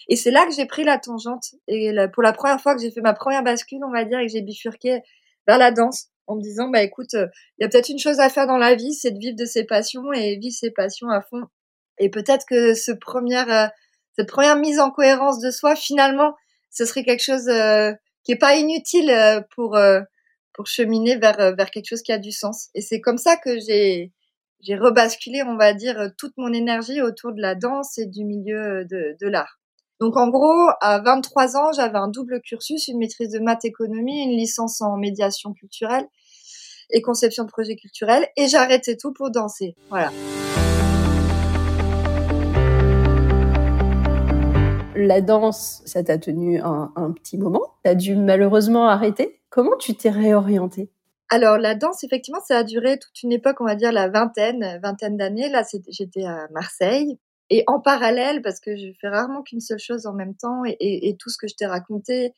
Et 0.07 0.15
c'est 0.15 0.29
là 0.29 0.45
que 0.45 0.53
j'ai 0.53 0.67
pris 0.67 0.83
la 0.83 0.99
tangente 0.99 1.55
et 1.67 1.95
pour 2.13 2.21
la 2.21 2.31
première 2.31 2.61
fois 2.61 2.75
que 2.75 2.81
j'ai 2.81 2.91
fait 2.91 3.01
ma 3.01 3.13
première 3.13 3.41
bascule, 3.41 3.83
on 3.83 3.91
va 3.91 4.05
dire, 4.05 4.19
et 4.19 4.27
que 4.27 4.31
j'ai 4.31 4.43
bifurqué 4.43 5.01
vers 5.47 5.57
la 5.57 5.71
danse 5.71 6.09
en 6.27 6.35
me 6.35 6.41
disant, 6.41 6.69
bah 6.69 6.83
écoute, 6.83 7.13
il 7.13 7.61
y 7.61 7.63
a 7.63 7.69
peut-être 7.69 7.89
une 7.89 7.97
chose 7.97 8.19
à 8.19 8.29
faire 8.29 8.45
dans 8.45 8.59
la 8.59 8.75
vie, 8.75 8.93
c'est 8.93 9.11
de 9.11 9.17
vivre 9.17 9.35
de 9.35 9.45
ses 9.45 9.63
passions 9.63 10.13
et 10.13 10.37
vivre 10.37 10.55
ses 10.55 10.69
passions 10.69 11.09
à 11.09 11.21
fond. 11.23 11.41
Et 11.97 12.09
peut-être 12.09 12.45
que 12.47 12.75
ce 12.75 12.91
première, 12.91 13.51
euh, 13.51 13.67
cette 14.15 14.29
première 14.29 14.55
mise 14.55 14.79
en 14.79 14.91
cohérence 14.91 15.39
de 15.39 15.51
soi, 15.51 15.75
finalement, 15.75 16.35
ce 16.69 16.85
serait 16.85 17.03
quelque 17.03 17.23
chose 17.23 17.49
qui 18.23 18.31
est 18.31 18.37
pas 18.37 18.55
inutile 18.55 19.45
pour 19.55 19.77
pour 20.53 20.67
cheminer 20.67 21.17
vers, 21.17 21.39
euh, 21.39 21.51
vers 21.53 21.71
quelque 21.71 21.87
chose 21.87 22.03
qui 22.03 22.11
a 22.11 22.17
du 22.17 22.31
sens. 22.31 22.69
Et 22.75 22.81
c'est 22.81 23.01
comme 23.01 23.17
ça 23.17 23.35
que 23.35 23.59
j'ai, 23.59 24.11
j'ai 24.61 24.75
rebasculé, 24.75 25.43
on 25.43 25.57
va 25.57 25.73
dire, 25.73 26.11
toute 26.17 26.33
mon 26.37 26.53
énergie 26.53 27.01
autour 27.01 27.33
de 27.33 27.41
la 27.41 27.55
danse 27.55 27.97
et 27.97 28.05
du 28.05 28.23
milieu 28.23 28.61
euh, 28.61 28.83
de, 28.85 29.17
de 29.19 29.27
l'art. 29.27 29.59
Donc 29.99 30.17
en 30.17 30.29
gros, 30.29 30.69
à 30.81 30.99
23 30.99 31.57
ans, 31.57 31.71
j'avais 31.73 31.97
un 31.97 32.07
double 32.07 32.41
cursus, 32.41 32.87
une 32.87 32.99
maîtrise 32.99 33.29
de 33.29 33.39
maths 33.39 33.65
économie, 33.65 34.23
une 34.23 34.37
licence 34.37 34.81
en 34.81 34.97
médiation 34.97 35.53
culturelle 35.53 36.07
et 36.89 37.01
conception 37.01 37.45
de 37.45 37.49
projets 37.49 37.75
culturels, 37.75 38.27
et 38.35 38.47
j'arrêtais 38.47 38.97
tout 38.97 39.13
pour 39.13 39.31
danser. 39.31 39.75
Voilà. 39.89 40.11
La 45.03 45.19
danse, 45.19 45.81
ça 45.83 46.01
t'a 46.01 46.17
tenu 46.17 46.61
un, 46.61 46.93
un 46.95 47.11
petit 47.11 47.37
moment? 47.37 47.73
T'as 47.83 47.93
dû 47.93 48.15
malheureusement 48.15 48.87
arrêter? 48.87 49.41
Comment 49.49 49.75
tu 49.75 49.95
t'es 49.95 50.09
réorientée? 50.09 50.89
Alors 51.29 51.57
la 51.57 51.75
danse, 51.75 52.05
effectivement, 52.05 52.39
ça 52.47 52.59
a 52.59 52.63
duré 52.63 52.97
toute 52.97 53.21
une 53.21 53.33
époque, 53.33 53.59
on 53.59 53.65
va 53.65 53.75
dire 53.75 53.91
la 53.91 54.07
vingtaine, 54.07 54.79
vingtaine 54.81 55.17
d'années. 55.17 55.49
Là, 55.49 55.63
j'étais 55.89 56.23
à 56.23 56.47
Marseille. 56.53 57.19
Et 57.49 57.65
en 57.67 57.81
parallèle, 57.81 58.41
parce 58.41 58.61
que 58.61 58.77
je 58.77 58.93
fais 59.01 59.09
rarement 59.09 59.41
qu'une 59.41 59.59
seule 59.59 59.77
chose 59.77 60.05
en 60.05 60.13
même 60.13 60.35
temps, 60.35 60.61
et, 60.65 61.17
tout 61.19 61.29
ce 61.29 61.37
que 61.37 61.49
je 61.49 61.55
t'ai 61.55 61.65
raconté, 61.65 62.33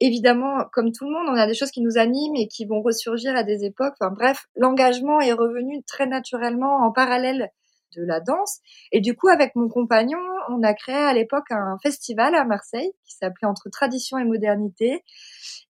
évidemment, 0.00 0.64
comme 0.72 0.90
tout 0.90 1.04
le 1.04 1.12
monde, 1.12 1.28
on 1.28 1.38
a 1.38 1.46
des 1.46 1.54
choses 1.54 1.70
qui 1.70 1.82
nous 1.82 1.98
animent 1.98 2.34
et 2.34 2.48
qui 2.48 2.64
vont 2.64 2.82
ressurgir 2.82 3.36
à 3.36 3.44
des 3.44 3.64
époques. 3.64 3.94
Enfin 4.00 4.10
bref, 4.10 4.48
l'engagement 4.56 5.20
est 5.20 5.32
revenu 5.32 5.84
très 5.84 6.06
naturellement 6.06 6.78
en 6.84 6.90
parallèle 6.90 7.52
de 7.96 8.04
la 8.04 8.20
danse. 8.20 8.58
Et 8.92 9.00
du 9.00 9.14
coup, 9.14 9.28
avec 9.28 9.54
mon 9.54 9.68
compagnon, 9.68 10.18
on 10.48 10.62
a 10.62 10.74
créé 10.74 10.96
à 10.96 11.12
l'époque 11.12 11.50
un 11.50 11.76
festival 11.82 12.34
à 12.34 12.44
Marseille 12.44 12.92
qui 13.06 13.14
s'appelait 13.16 13.48
Entre 13.48 13.68
tradition 13.70 14.18
et 14.18 14.24
modernité 14.24 15.04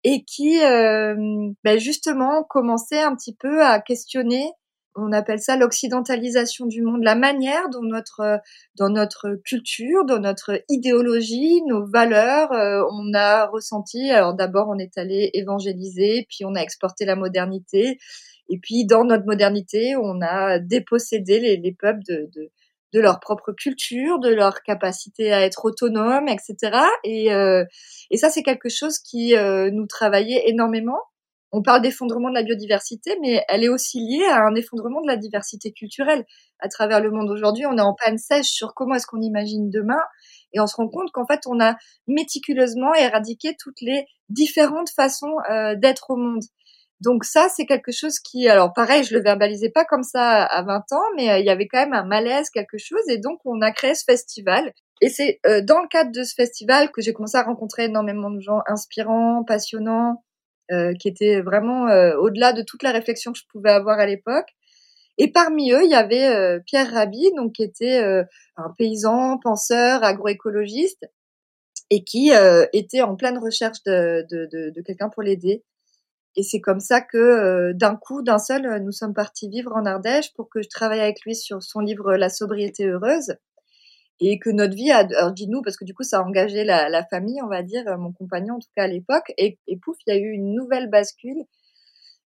et 0.03 0.23
qui, 0.23 0.63
euh, 0.63 1.15
ben 1.63 1.79
justement, 1.79 2.43
commençait 2.43 3.01
un 3.01 3.15
petit 3.15 3.35
peu 3.35 3.63
à 3.63 3.79
questionner 3.79 4.51
on 5.01 5.11
appelle 5.11 5.39
ça 5.39 5.57
l'occidentalisation 5.57 6.65
du 6.65 6.81
monde, 6.81 7.03
la 7.03 7.15
manière 7.15 7.69
dont 7.69 7.83
notre 7.83 8.39
dans 8.75 8.89
notre 8.89 9.39
culture, 9.45 10.05
dans 10.05 10.19
notre 10.19 10.61
idéologie, 10.69 11.61
nos 11.67 11.85
valeurs, 11.85 12.51
euh, 12.51 12.83
on 12.91 13.13
a 13.13 13.47
ressenti. 13.47 14.09
Alors 14.11 14.33
d'abord, 14.33 14.67
on 14.69 14.77
est 14.77 14.97
allé 14.97 15.29
évangéliser, 15.33 16.25
puis 16.29 16.45
on 16.45 16.55
a 16.55 16.61
exporté 16.61 17.05
la 17.05 17.15
modernité, 17.15 17.97
et 18.49 18.57
puis, 18.57 18.85
dans 18.85 19.05
notre 19.05 19.25
modernité, 19.25 19.95
on 19.95 20.21
a 20.21 20.59
dépossédé 20.59 21.39
les, 21.39 21.57
les 21.57 21.71
peuples 21.71 22.01
de, 22.07 22.29
de, 22.35 22.51
de, 22.93 22.99
leur 22.99 23.19
propre 23.19 23.51
culture, 23.51 24.19
de 24.19 24.29
leur 24.29 24.63
capacité 24.63 25.31
à 25.31 25.41
être 25.41 25.65
autonomes, 25.65 26.27
etc. 26.27 26.79
Et, 27.03 27.31
euh, 27.31 27.63
et 28.09 28.17
ça, 28.17 28.29
c'est 28.29 28.43
quelque 28.43 28.69
chose 28.69 28.97
qui 28.97 29.35
euh, 29.35 29.69
nous 29.71 29.85
travaillait 29.85 30.43
énormément. 30.47 30.99
On 31.51 31.63
parle 31.63 31.81
d'effondrement 31.81 32.29
de 32.29 32.35
la 32.35 32.43
biodiversité, 32.43 33.17
mais 33.21 33.43
elle 33.47 33.63
est 33.63 33.69
aussi 33.69 33.99
liée 33.99 34.25
à 34.25 34.45
un 34.45 34.53
effondrement 34.55 35.01
de 35.01 35.07
la 35.07 35.17
diversité 35.17 35.71
culturelle 35.71 36.25
à 36.59 36.69
travers 36.69 37.01
le 37.01 37.09
monde. 37.09 37.29
Aujourd'hui, 37.31 37.65
on 37.65 37.77
est 37.77 37.81
en 37.81 37.95
panne 37.95 38.19
sèche 38.19 38.49
sur 38.49 38.75
comment 38.75 38.95
est-ce 38.95 39.07
qu'on 39.07 39.21
imagine 39.21 39.69
demain, 39.69 39.99
et 40.53 40.59
on 40.59 40.67
se 40.67 40.75
rend 40.75 40.87
compte 40.87 41.11
qu'en 41.11 41.25
fait, 41.25 41.41
on 41.47 41.59
a 41.59 41.75
méticuleusement 42.07 42.93
éradiqué 42.93 43.55
toutes 43.59 43.81
les 43.81 44.05
différentes 44.29 44.89
façons 44.91 45.33
euh, 45.49 45.75
d'être 45.75 46.11
au 46.11 46.17
monde. 46.17 46.43
Donc 47.01 47.23
ça, 47.23 47.47
c'est 47.49 47.65
quelque 47.65 47.93
chose 47.93 48.19
qui, 48.19 48.49
alors 48.49 48.73
pareil, 48.73 49.03
je 49.03 49.15
le 49.15 49.21
verbalisais 49.21 49.69
pas 49.69 49.85
comme 49.85 50.03
ça 50.03 50.43
à 50.43 50.63
20 50.63 50.91
ans, 50.91 51.03
mais 51.15 51.29
euh, 51.31 51.39
il 51.39 51.45
y 51.45 51.49
avait 51.49 51.67
quand 51.67 51.79
même 51.79 51.93
un 51.93 52.03
malaise, 52.03 52.49
quelque 52.49 52.77
chose, 52.77 53.01
et 53.07 53.17
donc 53.17 53.39
on 53.45 53.61
a 53.61 53.71
créé 53.71 53.95
ce 53.95 54.03
festival. 54.03 54.73
Et 55.01 55.09
c'est 55.09 55.39
euh, 55.45 55.61
dans 55.61 55.81
le 55.81 55.87
cadre 55.87 56.11
de 56.11 56.23
ce 56.23 56.33
festival 56.35 56.91
que 56.91 57.01
j'ai 57.01 57.13
commencé 57.13 57.37
à 57.37 57.43
rencontrer 57.43 57.85
énormément 57.85 58.29
de 58.29 58.41
gens 58.41 58.59
inspirants, 58.67 59.45
passionnants, 59.45 60.21
euh, 60.71 60.93
qui 60.93 61.07
étaient 61.07 61.41
vraiment 61.41 61.85
au-delà 62.19 62.53
de 62.53 62.61
toute 62.61 62.83
la 62.83 62.91
réflexion 62.91 63.31
que 63.31 63.39
je 63.39 63.45
pouvais 63.51 63.71
avoir 63.71 63.99
à 63.99 64.05
l'époque. 64.05 64.47
Et 65.17 65.31
parmi 65.31 65.71
eux, 65.73 65.83
il 65.83 65.91
y 65.91 65.95
avait 65.95 66.59
Pierre 66.65 66.91
Rabhi, 66.91 67.31
donc 67.35 67.53
qui 67.53 67.63
était 67.63 67.99
un 68.55 68.69
paysan, 68.77 69.37
penseur, 69.37 70.03
agroécologiste, 70.03 71.05
et 71.89 72.03
qui 72.03 72.31
était 72.71 73.01
en 73.01 73.15
pleine 73.15 73.37
recherche 73.37 73.83
de, 73.85 74.25
de, 74.31 74.47
de, 74.51 74.69
de 74.69 74.81
quelqu'un 74.81 75.09
pour 75.09 75.23
l'aider. 75.23 75.63
Et 76.35 76.43
c'est 76.43 76.61
comme 76.61 76.79
ça 76.79 77.01
que 77.01 77.17
euh, 77.17 77.73
d'un 77.73 77.95
coup, 77.95 78.21
d'un 78.21 78.37
seul, 78.37 78.65
euh, 78.65 78.79
nous 78.79 78.91
sommes 78.91 79.13
partis 79.13 79.49
vivre 79.49 79.75
en 79.75 79.85
Ardèche 79.85 80.33
pour 80.35 80.49
que 80.49 80.61
je 80.61 80.69
travaille 80.69 81.01
avec 81.01 81.21
lui 81.25 81.35
sur 81.35 81.63
son 81.63 81.79
livre 81.79 82.15
La 82.15 82.29
sobriété 82.29 82.87
heureuse 82.87 83.35
et 84.19 84.39
que 84.39 84.49
notre 84.49 84.75
vie 84.75 84.91
a, 84.91 84.99
alors 84.99 85.31
dis 85.31 85.47
nous 85.47 85.61
parce 85.61 85.77
que 85.77 85.85
du 85.85 85.93
coup 85.93 86.03
ça 86.03 86.19
a 86.19 86.23
engagé 86.23 86.63
la, 86.63 86.89
la 86.89 87.03
famille, 87.05 87.41
on 87.41 87.47
va 87.47 87.63
dire, 87.63 87.87
euh, 87.87 87.97
mon 87.97 88.11
compagnon 88.11 88.55
en 88.55 88.59
tout 88.59 88.69
cas 88.75 88.83
à 88.83 88.87
l'époque, 88.87 89.31
et, 89.37 89.57
et, 89.67 89.77
pouf, 89.77 89.97
il 90.05 90.13
y 90.13 90.17
a 90.17 90.19
eu 90.19 90.31
une 90.31 90.53
nouvelle 90.53 90.89
bascule 90.89 91.43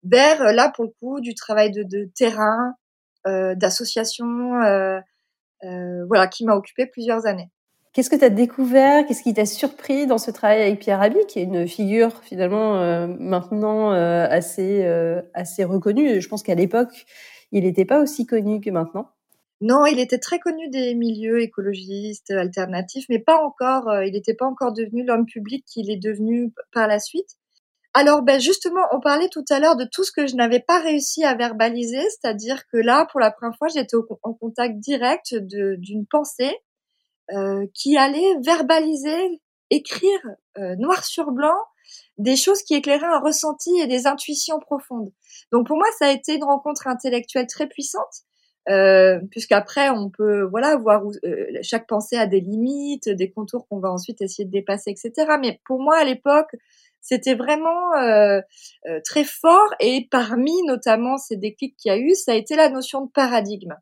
vers 0.03 0.53
là 0.53 0.72
pour 0.75 0.86
le 0.86 0.91
coup 1.00 1.19
du 1.19 1.34
travail 1.34 1.72
de, 1.72 1.84
de 1.84 2.10
terrain, 2.15 2.75
euh, 3.27 3.55
d'association, 3.55 4.62
euh, 4.62 5.00
euh, 5.63 6.05
voilà, 6.08 6.27
qui 6.27 6.46
m'a 6.46 6.55
occupé 6.55 6.86
plusieurs 6.86 7.25
années. 7.25 7.50
Qu'est-ce 7.91 8.10
que 8.10 8.15
tu 8.15 8.24
as 8.24 8.29
découvert? 8.29 9.05
Qu'est-ce 9.05 9.24
qui 9.24 9.34
t'a 9.34 9.48
surpris 9.48 10.05
dans 10.05 10.19
ce 10.19 10.29
travail 10.29 10.62
avec 10.62 10.79
Pierre 10.79 11.00
Rabhi, 11.00 11.25
qui 11.27 11.39
est 11.39 11.43
une 11.43 11.67
figure 11.67 12.22
finalement 12.22 12.77
euh, 12.77 13.08
maintenant 13.08 13.91
euh, 13.93 14.27
assez, 14.29 14.86
euh, 14.86 15.22
assez 15.34 15.63
reconnue? 15.63 16.22
Je 16.22 16.29
pense 16.29 16.43
qu'à 16.43 16.53
l'époque, 16.55 17.05
il 17.51 17.63
n'était 17.63 17.86
pas 17.86 18.00
aussi 18.00 18.27
connu 18.27 18.62
que 18.62 18.69
maintenant. 18.69 19.10
Non, 19.61 19.85
il 19.85 19.99
était 19.99 20.19
très 20.19 20.39
connu 20.39 20.69
des 20.69 20.95
milieux 20.95 21.41
écologistes, 21.41 22.31
alternatifs, 22.31 23.05
mais 23.09 23.19
pas 23.19 23.43
encore, 23.43 23.91
il 24.03 24.13
n'était 24.13 24.33
pas 24.33 24.45
encore 24.45 24.73
devenu 24.73 25.03
l'homme 25.03 25.25
public 25.25 25.65
qu'il 25.65 25.91
est 25.91 25.97
devenu 25.97 26.53
par 26.71 26.87
la 26.87 26.99
suite. 26.99 27.37
Alors, 27.93 28.21
ben 28.21 28.39
justement, 28.39 28.81
on 28.91 28.99
parlait 28.99 29.29
tout 29.29 29.43
à 29.49 29.59
l'heure 29.59 29.75
de 29.75 29.83
tout 29.83 30.03
ce 30.03 30.11
que 30.11 30.27
je 30.27 30.35
n'avais 30.35 30.59
pas 30.59 30.79
réussi 30.79 31.23
à 31.23 31.35
verbaliser, 31.35 32.01
c'est-à-dire 32.01 32.67
que 32.71 32.77
là, 32.77 33.07
pour 33.11 33.19
la 33.19 33.31
première 33.31 33.57
fois, 33.57 33.67
j'étais 33.67 33.97
en 34.21 34.33
contact 34.33 34.77
direct 34.77 35.35
d'une 35.35 36.05
pensée 36.05 36.55
euh, 37.33 37.65
qui 37.73 37.97
allait 37.97 38.35
verbaliser, 38.43 39.41
écrire 39.71 40.19
euh, 40.57 40.75
noir 40.77 41.03
sur 41.03 41.31
blanc 41.31 41.57
des 42.17 42.35
choses 42.35 42.61
qui 42.61 42.75
éclairaient 42.75 43.05
un 43.05 43.19
ressenti 43.19 43.71
et 43.79 43.87
des 43.87 44.05
intuitions 44.05 44.59
profondes. 44.59 45.11
Donc 45.51 45.67
pour 45.67 45.77
moi, 45.77 45.87
ça 45.97 46.07
a 46.07 46.11
été 46.11 46.35
une 46.35 46.43
rencontre 46.43 46.87
intellectuelle 46.87 47.47
très 47.47 47.67
puissante, 47.67 48.23
euh, 48.69 49.19
puisqu'après 49.31 49.89
on 49.89 50.09
peut 50.09 50.43
voilà 50.43 50.77
voir 50.77 51.05
où 51.05 51.11
euh, 51.25 51.47
chaque 51.63 51.88
pensée 51.88 52.17
a 52.17 52.27
des 52.27 52.39
limites, 52.39 53.09
des 53.09 53.31
contours 53.31 53.67
qu'on 53.67 53.79
va 53.79 53.91
ensuite 53.91 54.21
essayer 54.21 54.45
de 54.45 54.51
dépasser, 54.51 54.91
etc. 54.91 55.38
Mais 55.41 55.59
pour 55.65 55.81
moi 55.81 55.97
à 55.97 56.03
l'époque, 56.03 56.55
c'était 57.01 57.33
vraiment 57.33 57.95
euh, 57.95 58.41
très 59.03 59.23
fort 59.23 59.73
et 59.79 60.07
parmi 60.11 60.53
notamment 60.67 61.17
ces 61.17 61.38
déclics 61.38 61.77
qu'il 61.77 61.91
y 61.91 61.95
a 61.95 61.97
eu, 61.97 62.13
ça 62.13 62.33
a 62.33 62.35
été 62.35 62.55
la 62.55 62.69
notion 62.69 63.05
de 63.05 63.09
paradigme. 63.09 63.75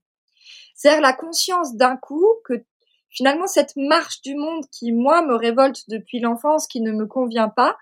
C'est-à-dire 0.76 1.02
la 1.02 1.14
conscience 1.14 1.76
d'un 1.76 1.98
coup 1.98 2.26
que 2.46 2.54
finalement 3.10 3.48
cette 3.48 3.76
marche 3.76 4.22
du 4.22 4.36
monde 4.36 4.64
qui 4.72 4.94
moi 4.94 5.22
me 5.22 5.36
révolte 5.36 5.90
depuis 5.90 6.20
l'enfance, 6.20 6.68
qui 6.68 6.80
ne 6.82 6.92
me 6.92 7.08
convient 7.08 7.50
pas, 7.50 7.76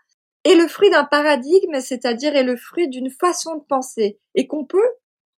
est 0.43 0.55
le 0.55 0.67
fruit 0.67 0.89
d'un 0.89 1.03
paradigme, 1.03 1.79
c'est-à-dire 1.81 2.35
est 2.35 2.43
le 2.43 2.55
fruit 2.55 2.87
d'une 2.87 3.09
façon 3.09 3.57
de 3.57 3.63
penser 3.63 4.19
et 4.33 4.47
qu'on 4.47 4.65
peut 4.65 4.89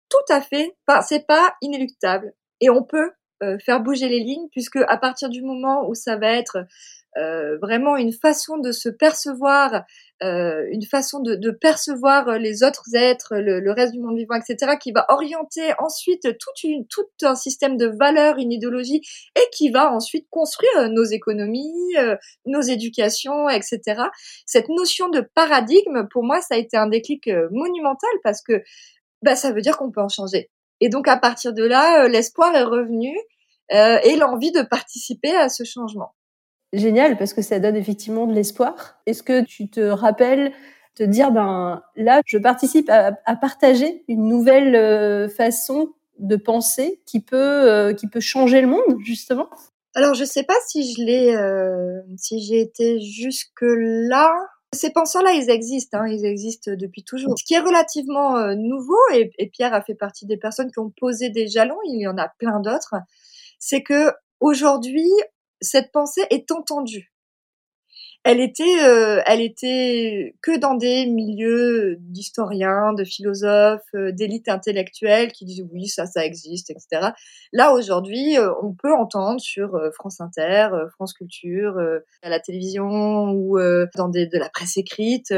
tout 0.08 0.32
à 0.32 0.40
fait, 0.40 0.76
c'est 1.06 1.26
pas 1.26 1.54
inéluctable 1.62 2.32
et 2.60 2.70
on 2.70 2.82
peut 2.82 3.10
euh, 3.42 3.58
faire 3.58 3.80
bouger 3.80 4.08
les 4.08 4.20
lignes 4.20 4.48
puisque 4.50 4.76
à 4.76 4.96
partir 4.96 5.28
du 5.28 5.42
moment 5.42 5.88
où 5.88 5.94
ça 5.94 6.16
va 6.16 6.32
être 6.32 6.66
euh, 7.16 7.56
vraiment 7.62 7.96
une 7.96 8.12
façon 8.12 8.58
de 8.58 8.72
se 8.72 8.90
percevoir, 8.90 9.84
euh, 10.22 10.66
une 10.70 10.84
façon 10.84 11.20
de, 11.20 11.34
de, 11.34 11.50
percevoir 11.50 12.38
les 12.38 12.62
autres 12.62 12.94
êtres, 12.94 13.36
le, 13.36 13.58
le, 13.58 13.72
reste 13.72 13.94
du 13.94 14.00
monde 14.00 14.18
vivant, 14.18 14.34
etc., 14.34 14.76
qui 14.78 14.92
va 14.92 15.06
orienter 15.08 15.72
ensuite 15.78 16.22
toute 16.38 16.62
une, 16.62 16.86
tout 16.88 17.06
un 17.22 17.34
système 17.34 17.78
de 17.78 17.86
valeurs, 17.86 18.36
une 18.36 18.52
idéologie, 18.52 19.00
et 19.34 19.48
qui 19.52 19.70
va 19.70 19.90
ensuite 19.90 20.26
construire 20.28 20.90
nos 20.90 21.04
économies, 21.04 21.96
euh, 21.96 22.16
nos 22.44 22.60
éducations, 22.60 23.48
etc. 23.48 24.02
Cette 24.44 24.68
notion 24.68 25.08
de 25.08 25.20
paradigme, 25.34 26.06
pour 26.10 26.22
moi, 26.22 26.42
ça 26.42 26.54
a 26.54 26.58
été 26.58 26.76
un 26.76 26.88
déclic 26.88 27.28
euh, 27.28 27.48
monumental 27.50 28.10
parce 28.22 28.42
que 28.42 28.62
bah, 29.26 29.36
ça 29.36 29.52
veut 29.52 29.60
dire 29.60 29.76
qu'on 29.76 29.90
peut 29.90 30.00
en 30.00 30.08
changer. 30.08 30.50
Et 30.80 30.88
donc 30.88 31.08
à 31.08 31.16
partir 31.18 31.52
de 31.52 31.64
là, 31.64 32.08
l'espoir 32.08 32.54
est 32.54 32.62
revenu 32.62 33.14
et 33.70 34.16
l'envie 34.16 34.52
de 34.52 34.62
participer 34.62 35.34
à 35.34 35.48
ce 35.48 35.64
changement 35.64 36.14
génial 36.72 37.16
parce 37.16 37.34
que 37.34 37.42
ça 37.42 37.58
donne 37.58 37.76
effectivement 37.76 38.26
de 38.26 38.34
l'espoir. 38.34 39.00
Est-ce 39.06 39.22
que 39.22 39.44
tu 39.44 39.68
te 39.68 39.80
rappelles 39.80 40.52
te 40.94 41.02
dire 41.02 41.30
ben 41.30 41.82
là 41.96 42.22
je 42.24 42.38
participe 42.38 42.88
à, 42.88 43.12
partager 43.36 44.04
une 44.08 44.28
nouvelle 44.28 44.74
euh, 44.74 45.28
façon 45.28 45.92
de 46.18 46.36
penser 46.36 47.02
qui 47.04 47.20
peut 47.20 47.36
euh, 47.36 47.92
qui 47.92 48.08
peut 48.08 48.20
changer 48.20 48.60
le 48.60 48.68
monde 48.68 48.98
justement? 49.04 49.48
Alors 49.94 50.14
je 50.14 50.24
sais 50.24 50.44
pas 50.44 50.56
si 50.66 50.92
je 50.92 51.02
l'ai 51.02 51.34
euh, 51.34 52.00
si 52.16 52.40
j'ai 52.42 52.60
été 52.60 53.00
jusque 53.00 53.62
là. 53.62 54.32
Ces 54.72 54.90
penseurs-là, 54.90 55.32
ils 55.32 55.48
existent, 55.48 55.98
hein, 55.98 56.08
ils 56.08 56.24
existent 56.24 56.72
depuis 56.74 57.04
toujours. 57.04 57.38
Ce 57.38 57.44
qui 57.44 57.54
est 57.54 57.60
relativement 57.60 58.54
nouveau, 58.56 58.98
et, 59.14 59.30
et 59.38 59.48
Pierre 59.48 59.72
a 59.74 59.82
fait 59.82 59.94
partie 59.94 60.26
des 60.26 60.36
personnes 60.36 60.70
qui 60.70 60.78
ont 60.80 60.92
posé 60.98 61.30
des 61.30 61.46
jalons, 61.46 61.78
il 61.86 62.00
y 62.00 62.06
en 62.06 62.18
a 62.18 62.28
plein 62.38 62.60
d'autres, 62.60 62.94
c'est 63.58 63.82
que 63.82 64.12
aujourd'hui, 64.40 65.08
cette 65.60 65.92
pensée 65.92 66.24
est 66.30 66.50
entendue. 66.50 67.12
Elle 68.28 68.40
était, 68.40 68.82
euh, 68.82 69.22
elle 69.24 69.40
était 69.40 70.34
que 70.42 70.58
dans 70.58 70.74
des 70.74 71.06
milieux 71.06 71.94
d'historiens, 72.00 72.92
de 72.92 73.04
philosophes, 73.04 73.86
euh, 73.94 74.10
d'élites 74.10 74.48
intellectuelles 74.48 75.30
qui 75.30 75.44
disent 75.44 75.64
oui, 75.72 75.86
ça, 75.86 76.06
ça 76.06 76.26
existe, 76.26 76.70
etc. 76.70 77.10
Là, 77.52 77.72
aujourd'hui, 77.72 78.36
euh, 78.36 78.50
on 78.64 78.74
peut 78.74 78.92
entendre 78.92 79.38
sur 79.38 79.78
France 79.94 80.20
Inter, 80.20 80.70
France 80.94 81.12
Culture, 81.12 81.78
à 82.20 82.28
la 82.28 82.40
télévision 82.40 83.30
ou 83.30 83.60
dans 83.94 84.08
des, 84.08 84.26
de 84.26 84.38
la 84.38 84.48
presse 84.48 84.76
écrite, 84.76 85.32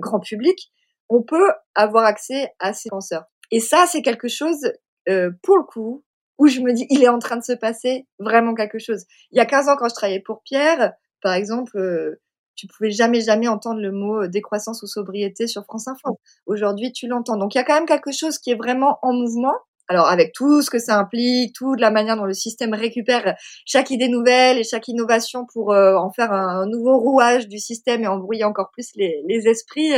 grand 0.00 0.20
public, 0.20 0.72
on 1.10 1.22
peut 1.22 1.52
avoir 1.74 2.06
accès 2.06 2.50
à 2.60 2.72
ces 2.72 2.88
penseurs. 2.88 3.24
Et 3.50 3.60
ça, 3.60 3.84
c'est 3.86 4.00
quelque 4.00 4.28
chose, 4.28 4.72
pour 5.04 5.58
le 5.58 5.64
coup, 5.64 6.02
où 6.38 6.46
je 6.46 6.60
me 6.60 6.72
dis, 6.72 6.86
il 6.88 7.02
est 7.02 7.08
en 7.08 7.18
train 7.18 7.36
de 7.36 7.44
se 7.44 7.52
passer 7.52 8.06
vraiment 8.18 8.54
quelque 8.54 8.78
chose. 8.78 9.04
Il 9.32 9.36
y 9.36 9.40
a 9.40 9.46
15 9.46 9.68
ans, 9.68 9.76
quand 9.76 9.90
je 9.90 9.94
travaillais 9.94 10.22
pour 10.24 10.42
Pierre, 10.42 10.94
par 11.26 11.34
exemple, 11.34 11.76
euh, 11.76 12.20
tu 12.54 12.68
pouvais 12.68 12.92
jamais, 12.92 13.20
jamais 13.20 13.48
entendre 13.48 13.80
le 13.80 13.90
mot 13.90 14.22
euh, 14.22 14.28
décroissance 14.28 14.84
ou 14.84 14.86
sobriété 14.86 15.48
sur 15.48 15.64
France 15.64 15.88
Info. 15.88 16.20
Aujourd'hui, 16.46 16.92
tu 16.92 17.08
l'entends. 17.08 17.36
Donc, 17.36 17.56
il 17.56 17.58
y 17.58 17.60
a 17.60 17.64
quand 17.64 17.74
même 17.74 17.84
quelque 17.84 18.12
chose 18.12 18.38
qui 18.38 18.52
est 18.52 18.54
vraiment 18.54 19.00
en 19.02 19.12
mouvement. 19.12 19.54
Alors, 19.88 20.06
avec 20.06 20.32
tout 20.32 20.62
ce 20.62 20.70
que 20.70 20.78
ça 20.78 20.96
implique, 20.96 21.52
toute 21.52 21.80
la 21.80 21.90
manière 21.90 22.16
dont 22.16 22.26
le 22.26 22.32
système 22.32 22.74
récupère 22.74 23.34
chaque 23.64 23.90
idée 23.90 24.06
nouvelle 24.06 24.56
et 24.56 24.62
chaque 24.62 24.86
innovation 24.86 25.46
pour 25.52 25.72
euh, 25.72 25.96
en 25.96 26.12
faire 26.12 26.30
un, 26.30 26.64
nouveau 26.66 26.96
rouage 26.96 27.48
du 27.48 27.58
système 27.58 28.04
et 28.04 28.06
embrouiller 28.06 28.44
encore 28.44 28.70
plus 28.70 28.90
les, 28.94 29.24
les 29.26 29.48
esprits 29.48 29.94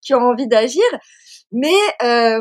qui 0.00 0.14
ont 0.14 0.22
envie 0.22 0.48
d'agir. 0.48 0.82
Mais 1.52 1.76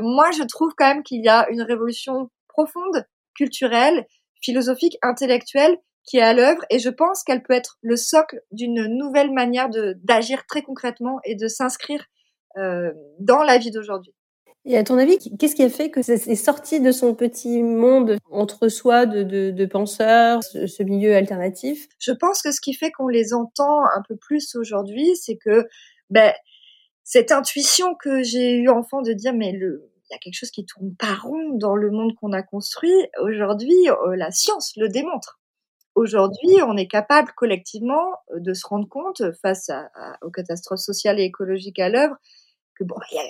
moi, 0.01 0.31
je 0.31 0.47
trouve 0.47 0.71
quand 0.77 0.87
même 0.87 1.03
qu'il 1.03 1.21
y 1.21 1.27
a 1.27 1.45
une 1.49 1.61
révolution 1.61 2.29
profonde 2.47 3.05
culturelle, 3.35 4.05
philosophique, 4.41 4.97
intellectuelle 5.01 5.77
qui 6.03 6.17
est 6.17 6.21
à 6.21 6.33
l'œuvre 6.33 6.63
et 6.69 6.79
je 6.79 6.89
pense 6.89 7.23
qu'elle 7.23 7.43
peut 7.43 7.53
être 7.53 7.77
le 7.81 7.95
socle 7.95 8.41
d'une 8.51 8.87
nouvelle 8.87 9.31
manière 9.31 9.69
d'agir 10.03 10.45
très 10.47 10.61
concrètement 10.61 11.19
et 11.23 11.35
de 11.35 11.47
s'inscrire 11.47 12.05
euh, 12.57 12.91
dans 13.19 13.43
la 13.43 13.57
vie 13.57 13.71
d'aujourd'hui. 13.71 14.13
Et 14.65 14.77
à 14.77 14.83
ton 14.83 14.97
avis, 14.97 15.17
qu'est-ce 15.39 15.55
qui 15.55 15.63
a 15.63 15.69
fait 15.69 15.89
que 15.89 16.01
c'est 16.01 16.35
sorti 16.35 16.81
de 16.81 16.91
son 16.91 17.15
petit 17.15 17.63
monde 17.63 18.17
entre 18.29 18.67
soi 18.67 19.05
de, 19.05 19.23
de, 19.23 19.65
penseurs, 19.65 20.43
ce, 20.43 20.83
milieu 20.83 21.15
alternatif? 21.15 21.87
Je 21.97 22.11
pense 22.11 22.41
que 22.41 22.51
ce 22.51 22.59
qui 22.59 22.73
fait 22.73 22.91
qu'on 22.91 23.07
les 23.07 23.33
entend 23.33 23.81
un 23.95 24.01
peu 24.07 24.17
plus 24.17 24.55
aujourd'hui, 24.55 25.15
c'est 25.15 25.37
que 25.37 25.67
ben, 26.09 26.33
cette 27.03 27.31
intuition 27.31 27.95
que 27.95 28.21
j'ai 28.21 28.57
eu 28.57 28.69
enfant 28.69 29.01
de 29.01 29.13
dire 29.13 29.33
mais 29.33 29.53
le, 29.53 29.89
il 30.09 30.13
y 30.13 30.15
a 30.15 30.19
quelque 30.19 30.35
chose 30.35 30.51
qui 30.51 30.65
tourne 30.65 30.95
pas 30.95 31.15
rond 31.15 31.57
dans 31.57 31.75
le 31.75 31.91
monde 31.91 32.13
qu'on 32.19 32.33
a 32.33 32.41
construit. 32.41 32.93
Aujourd'hui, 33.21 33.89
euh, 33.89 34.15
la 34.15 34.31
science 34.31 34.73
le 34.75 34.89
démontre. 34.89 35.38
Aujourd'hui, 35.99 36.61
on 36.65 36.77
est 36.77 36.87
capable 36.87 37.33
collectivement 37.35 38.13
euh, 38.31 38.39
de 38.39 38.53
se 38.53 38.65
rendre 38.65 38.87
compte 38.87 39.21
face 39.41 39.69
aux 40.21 40.31
catastrophes 40.31 40.79
sociales 40.79 41.19
et 41.19 41.23
écologiques 41.23 41.77
à 41.79 41.89
l'œuvre 41.89 42.15
que 42.77 42.85
bon, 42.85 42.95
il 43.11 43.15
y 43.15 43.19
a 43.19 43.23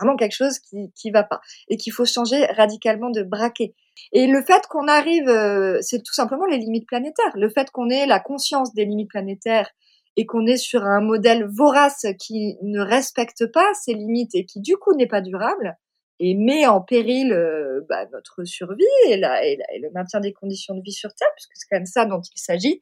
vraiment 0.00 0.16
quelque 0.16 0.34
chose 0.34 0.58
qui 0.58 0.90
qui 0.96 1.12
va 1.12 1.22
pas 1.22 1.40
et 1.68 1.76
qu'il 1.76 1.92
faut 1.92 2.04
changer 2.04 2.44
radicalement 2.46 3.10
de 3.10 3.22
braquet. 3.22 3.76
Et 4.10 4.26
le 4.26 4.42
fait 4.42 4.66
qu'on 4.66 4.88
arrive, 4.88 5.28
euh, 5.28 5.78
c'est 5.82 6.02
tout 6.02 6.14
simplement 6.14 6.46
les 6.46 6.58
limites 6.58 6.88
planétaires. 6.88 7.30
Le 7.36 7.48
fait 7.48 7.70
qu'on 7.70 7.90
ait 7.90 8.06
la 8.06 8.18
conscience 8.18 8.74
des 8.74 8.86
limites 8.86 9.10
planétaires 9.10 9.70
et 10.16 10.26
qu'on 10.26 10.46
est 10.46 10.56
sur 10.56 10.82
un 10.82 11.00
modèle 11.00 11.46
vorace 11.46 12.06
qui 12.18 12.56
ne 12.62 12.80
respecte 12.80 13.46
pas 13.52 13.72
ces 13.74 13.94
limites 13.94 14.34
et 14.34 14.46
qui 14.46 14.60
du 14.60 14.76
coup 14.76 14.96
n'est 14.96 15.06
pas 15.06 15.20
durable, 15.20 15.76
et 16.18 16.34
met 16.34 16.66
en 16.66 16.80
péril 16.80 17.32
euh, 17.32 17.80
bah, 17.88 18.06
notre 18.12 18.44
survie 18.44 18.84
et, 19.08 19.16
la, 19.16 19.44
et, 19.44 19.58
le 19.80 19.90
maintien 19.90 20.20
des 20.20 20.32
conditions 20.32 20.74
de 20.74 20.82
vie 20.82 20.92
sur 20.92 21.14
Terre, 21.14 21.28
puisque 21.36 21.52
c'est 21.54 21.66
quand 21.70 21.76
même 21.76 21.86
ça 21.86 22.06
dont 22.06 22.20
il 22.20 22.40
s'agit. 22.40 22.80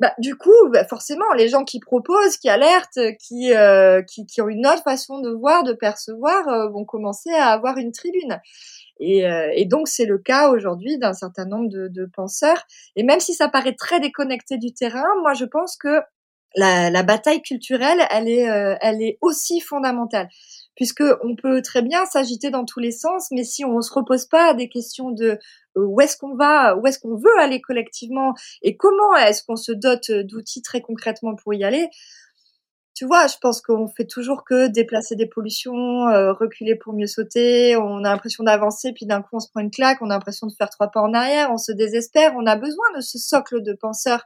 Bah, 0.00 0.14
du 0.18 0.34
coup, 0.34 0.54
bah, 0.72 0.84
forcément, 0.86 1.30
les 1.36 1.48
gens 1.48 1.64
qui 1.64 1.78
proposent, 1.78 2.38
qui 2.38 2.48
alertent, 2.48 2.98
qui, 3.20 3.54
euh, 3.54 4.02
qui, 4.02 4.26
qui, 4.26 4.40
ont 4.40 4.48
une 4.48 4.66
autre 4.66 4.82
façon 4.82 5.20
de 5.20 5.30
voir, 5.30 5.62
de 5.62 5.74
percevoir, 5.74 6.48
euh, 6.48 6.68
vont 6.70 6.84
commencer 6.84 7.30
à 7.30 7.48
avoir 7.48 7.76
une 7.76 7.92
tribune. 7.92 8.40
Et, 9.02 9.24
et 9.54 9.64
donc, 9.64 9.88
c'est 9.88 10.04
le 10.04 10.18
cas 10.18 10.50
aujourd'hui 10.50 10.98
d'un 10.98 11.14
certain 11.14 11.46
nombre 11.46 11.70
de, 11.70 11.88
de, 11.88 12.04
penseurs. 12.04 12.62
Et 12.96 13.02
même 13.02 13.18
si 13.18 13.32
ça 13.32 13.48
paraît 13.48 13.74
très 13.74 13.98
déconnecté 13.98 14.58
du 14.58 14.74
terrain, 14.74 15.06
moi, 15.22 15.32
je 15.32 15.46
pense 15.46 15.78
que 15.78 16.02
la, 16.54 16.90
la 16.90 17.02
bataille 17.02 17.40
culturelle, 17.40 17.98
elle 18.10 18.28
est, 18.28 18.76
elle 18.82 19.00
est 19.00 19.16
aussi 19.22 19.60
fondamentale 19.60 20.28
puisque 20.80 21.04
on 21.22 21.36
peut 21.36 21.60
très 21.60 21.82
bien 21.82 22.06
s'agiter 22.06 22.48
dans 22.48 22.64
tous 22.64 22.80
les 22.80 22.90
sens, 22.90 23.28
mais 23.32 23.44
si 23.44 23.66
on 23.66 23.82
se 23.82 23.92
repose 23.92 24.24
pas 24.24 24.52
à 24.52 24.54
des 24.54 24.70
questions 24.70 25.10
de 25.10 25.38
euh, 25.76 25.84
où 25.84 26.00
est-ce 26.00 26.16
qu'on 26.16 26.34
va, 26.34 26.74
où 26.74 26.86
est-ce 26.86 26.98
qu'on 26.98 27.16
veut 27.16 27.38
aller 27.38 27.60
collectivement, 27.60 28.32
et 28.62 28.78
comment 28.78 29.14
est-ce 29.14 29.44
qu'on 29.44 29.56
se 29.56 29.72
dote 29.72 30.10
d'outils 30.10 30.62
très 30.62 30.80
concrètement 30.80 31.34
pour 31.34 31.52
y 31.52 31.64
aller, 31.64 31.90
tu 32.94 33.04
vois, 33.04 33.26
je 33.26 33.34
pense 33.42 33.60
qu'on 33.60 33.88
fait 33.88 34.06
toujours 34.06 34.42
que 34.42 34.68
déplacer 34.68 35.16
des 35.16 35.26
pollutions, 35.26 36.08
euh, 36.08 36.32
reculer 36.32 36.76
pour 36.76 36.94
mieux 36.94 37.06
sauter. 37.06 37.76
On 37.76 37.98
a 37.98 38.10
l'impression 38.10 38.42
d'avancer, 38.42 38.92
puis 38.94 39.04
d'un 39.04 39.20
coup 39.20 39.36
on 39.36 39.40
se 39.40 39.50
prend 39.50 39.60
une 39.60 39.70
claque. 39.70 39.98
On 40.00 40.08
a 40.08 40.14
l'impression 40.14 40.46
de 40.46 40.52
faire 40.52 40.70
trois 40.70 40.88
pas 40.88 41.00
en 41.00 41.12
arrière. 41.12 41.50
On 41.52 41.56
se 41.56 41.72
désespère. 41.72 42.34
On 42.36 42.46
a 42.46 42.56
besoin 42.56 42.84
de 42.96 43.00
ce 43.00 43.16
socle 43.16 43.62
de 43.62 43.72
penseurs 43.72 44.24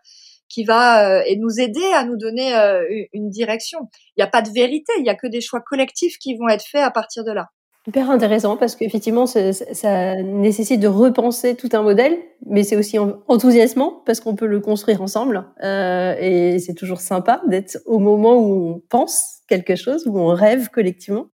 qui 0.54 0.64
va 0.64 1.18
euh, 1.18 1.22
et 1.26 1.36
nous 1.36 1.60
aider 1.60 1.84
à 1.94 2.04
nous 2.04 2.16
donner 2.16 2.54
euh, 2.54 2.84
une 3.12 3.28
direction. 3.28 3.80
Il 4.16 4.20
n'y 4.20 4.24
a 4.24 4.28
pas 4.28 4.42
de 4.42 4.50
vérité. 4.50 4.92
Il 4.98 5.04
y 5.04 5.10
a 5.10 5.16
que 5.16 5.26
des 5.26 5.40
choix 5.40 5.60
collectifs 5.60 6.18
qui 6.18 6.36
vont 6.36 6.48
être 6.48 6.64
faits 6.64 6.82
à 6.82 6.90
partir 6.90 7.24
de 7.24 7.32
là. 7.32 7.48
Super 7.84 8.10
intéressant 8.10 8.56
parce 8.56 8.76
qu'effectivement, 8.76 9.26
ça, 9.26 9.52
ça, 9.52 10.14
nécessite 10.22 10.80
de 10.80 10.88
repenser 10.88 11.54
tout 11.54 11.68
un 11.74 11.82
modèle, 11.82 12.16
mais 12.46 12.62
c'est 12.62 12.76
aussi 12.76 12.98
enthousiasmant 12.98 14.02
parce 14.06 14.20
qu'on 14.20 14.34
peut 14.34 14.46
le 14.46 14.60
construire 14.60 15.02
ensemble. 15.02 15.44
Euh, 15.62 16.14
et 16.18 16.60
c'est 16.60 16.72
toujours 16.72 17.02
sympa 17.02 17.42
d'être 17.46 17.78
au 17.84 17.98
moment 17.98 18.36
où 18.36 18.76
on 18.76 18.82
pense 18.88 19.40
quelque 19.48 19.76
chose, 19.76 20.06
où 20.06 20.18
on 20.18 20.28
rêve 20.28 20.70
collectivement. 20.70 21.26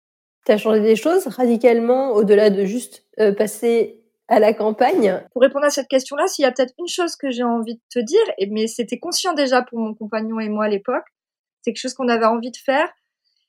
Tu 0.44 0.50
as 0.50 0.56
changé 0.56 0.80
des 0.80 0.96
choses 0.96 1.28
radicalement 1.28 2.10
au-delà 2.14 2.50
de 2.50 2.64
juste 2.64 3.04
euh, 3.20 3.32
passer 3.32 3.99
à 4.30 4.40
la 4.40 4.54
campagne. 4.54 5.20
Pour 5.32 5.42
répondre 5.42 5.66
à 5.66 5.70
cette 5.70 5.88
question-là, 5.88 6.26
s'il 6.26 6.44
y 6.44 6.46
a 6.46 6.52
peut-être 6.52 6.72
une 6.78 6.88
chose 6.88 7.16
que 7.16 7.30
j'ai 7.30 7.42
envie 7.42 7.74
de 7.74 7.82
te 7.90 7.98
dire, 7.98 8.22
mais 8.50 8.66
c'était 8.66 8.98
conscient 8.98 9.34
déjà 9.34 9.60
pour 9.60 9.78
mon 9.78 9.94
compagnon 9.94 10.40
et 10.40 10.48
moi 10.48 10.64
à 10.64 10.68
l'époque, 10.68 11.04
c'est 11.60 11.72
quelque 11.72 11.82
chose 11.82 11.94
qu'on 11.94 12.08
avait 12.08 12.24
envie 12.24 12.50
de 12.50 12.56
faire, 12.56 12.88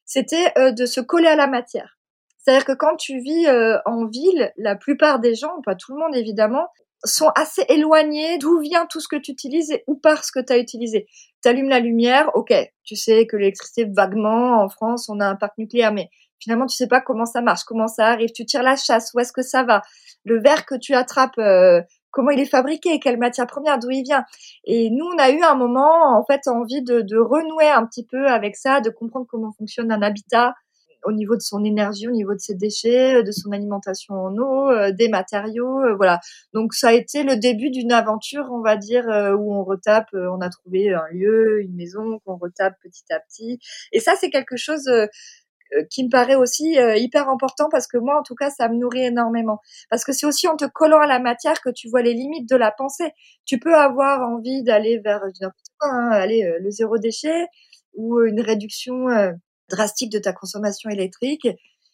c'était 0.06 0.52
euh, 0.58 0.72
de 0.72 0.86
se 0.86 1.00
coller 1.00 1.28
à 1.28 1.38
la 1.38 1.48
matière 1.48 1.98
c'est-à-dire 2.42 2.66
que 2.66 2.74
quand 2.74 2.96
tu 2.96 3.20
vis 3.20 3.48
euh, 3.48 3.78
en 3.86 4.08
ville, 4.08 4.52
la 4.58 4.76
plupart 4.76 5.20
des 5.20 5.36
gens, 5.36 5.62
pas 5.64 5.76
tout 5.76 5.94
le 5.94 6.00
monde 6.00 6.16
évidemment, 6.16 6.68
sont 7.04 7.30
assez 7.36 7.64
éloignés 7.70 8.38
d'où 8.40 8.60
vient 8.60 8.86
tout 8.88 9.00
ce 9.00 9.08
que 9.08 9.16
tu 9.16 9.32
utilises 9.32 9.72
et 9.72 9.84
où 9.88 9.96
part 9.96 10.24
ce 10.24 10.32
que 10.32 10.40
tu 10.40 10.54
as 10.54 10.58
utilisé. 10.58 11.08
Tu 11.44 11.50
allumes 11.50 11.70
la 11.70 11.80
lumière, 11.80 12.32
ok, 12.36 12.54
tu 12.84 12.96
sais 12.96 13.28
que 13.28 13.38
l'électricité, 13.38 13.86
vaguement, 13.86 14.62
en 14.62 14.70
France, 14.70 15.08
on 15.10 15.20
a 15.20 15.28
un 15.28 15.36
parc 15.36 15.58
nucléaire, 15.58 15.94
mais 15.94 16.10
finalement, 16.42 16.66
tu 16.66 16.76
sais 16.76 16.88
pas 16.88 17.02
comment 17.02 17.26
ça 17.26 17.42
marche, 17.42 17.64
comment 17.64 17.88
ça 17.88 18.08
arrive, 18.08 18.32
tu 18.32 18.46
tires 18.46 18.64
la 18.64 18.76
chasse, 18.76 19.12
où 19.14 19.20
est-ce 19.20 19.32
que 19.32 19.42
ça 19.44 19.64
va, 19.64 19.82
le 20.26 20.42
verre 20.42 20.66
que 20.66 20.76
tu 20.76 20.94
attrapes, 20.94 21.38
euh, 21.38 21.82
comment 22.10 22.32
il 22.32 22.40
est 22.40 22.46
fabriqué, 22.46 23.00
quelle 23.00 23.18
matière 23.18 23.48
première, 23.48 23.80
d'où 23.80 23.92
il 23.92 24.04
vient? 24.04 24.26
Et 24.66 24.90
nous, 24.90 25.06
on 25.06 25.18
a 25.18 25.30
eu 25.32 25.42
un 25.42 25.56
moment, 25.56 26.18
en 26.18 26.26
fait, 26.26 26.48
envie 26.48 26.82
de, 26.82 27.02
de 27.02 27.18
renouer 27.18 27.70
un 27.70 27.86
petit 27.86 28.06
peu 28.06 28.28
avec 28.28 28.56
ça, 28.56 28.82
de 28.82 28.90
comprendre 28.90 29.28
comment 29.30 29.54
fonctionne 29.58 29.92
un 29.92 30.02
habitat, 30.02 30.56
au 31.04 31.12
niveau 31.12 31.36
de 31.36 31.42
son 31.42 31.64
énergie, 31.64 32.08
au 32.08 32.12
niveau 32.12 32.34
de 32.34 32.40
ses 32.40 32.56
déchets, 32.56 33.16
euh, 33.16 33.24
de 33.24 33.32
son 33.32 33.52
alimentation 33.52 34.16
en 34.16 34.36
eau, 34.38 34.70
euh, 34.70 34.92
des 34.92 35.10
matériaux, 35.10 35.82
euh, 35.82 35.96
voilà. 35.96 36.20
Donc 36.54 36.74
ça 36.74 36.90
a 36.90 36.94
été 36.94 37.24
le 37.24 37.38
début 37.38 37.70
d'une 37.70 37.92
aventure, 37.92 38.50
on 38.52 38.62
va 38.62 38.76
dire, 38.76 39.06
où 39.38 39.54
on 39.54 39.64
retape, 39.64 40.10
on 40.14 40.42
a 40.42 40.50
trouvé 40.50 40.94
un 40.94 41.08
lieu, 41.12 41.62
une 41.62 41.76
maison 41.76 42.20
qu'on 42.26 42.38
retape 42.38 42.76
petit 42.82 43.06
à 43.12 43.20
petit. 43.20 43.60
Et 43.92 44.00
ça, 44.00 44.14
c'est 44.20 44.30
quelque 44.30 44.58
chose 44.58 44.90
qui 45.90 46.04
me 46.04 46.10
paraît 46.10 46.36
aussi 46.36 46.78
hyper 46.96 47.30
important 47.30 47.70
parce 47.72 47.88
que 47.88 47.98
moi, 47.98 48.20
en 48.20 48.24
tout 48.24 48.36
cas, 48.36 48.50
ça 48.50 48.68
me 48.70 48.76
nourrit 48.76 49.04
énormément. 49.06 49.60
Parce 49.90 50.04
que 50.04 50.12
c'est 50.12 50.26
aussi 50.26 50.48
en 50.48 50.56
te 50.56 50.66
collant 50.66 51.00
à 51.00 51.08
la 51.08 51.20
matière 51.20 51.62
que 51.62 51.70
tu 51.70 51.90
vois 51.90 52.02
les 52.02 52.14
limites 52.14 52.50
de 52.50 52.56
la 52.56 52.72
pensée. 52.72 53.12
Tu 53.46 53.60
peux 53.60 53.76
avoir 53.76 54.22
envie 54.22 54.64
d'aller 54.64 55.00
vers, 55.00 55.22
hein, 55.82 56.10
aller 56.12 56.52
le 56.60 56.72
zéro 56.72 56.98
déchet 56.98 57.48
ou 57.94 58.22
une 58.22 58.42
réduction 58.42 59.06
drastique 59.70 60.12
de 60.12 60.20
ta 60.20 60.34
consommation 60.34 60.90
électrique. 60.90 61.48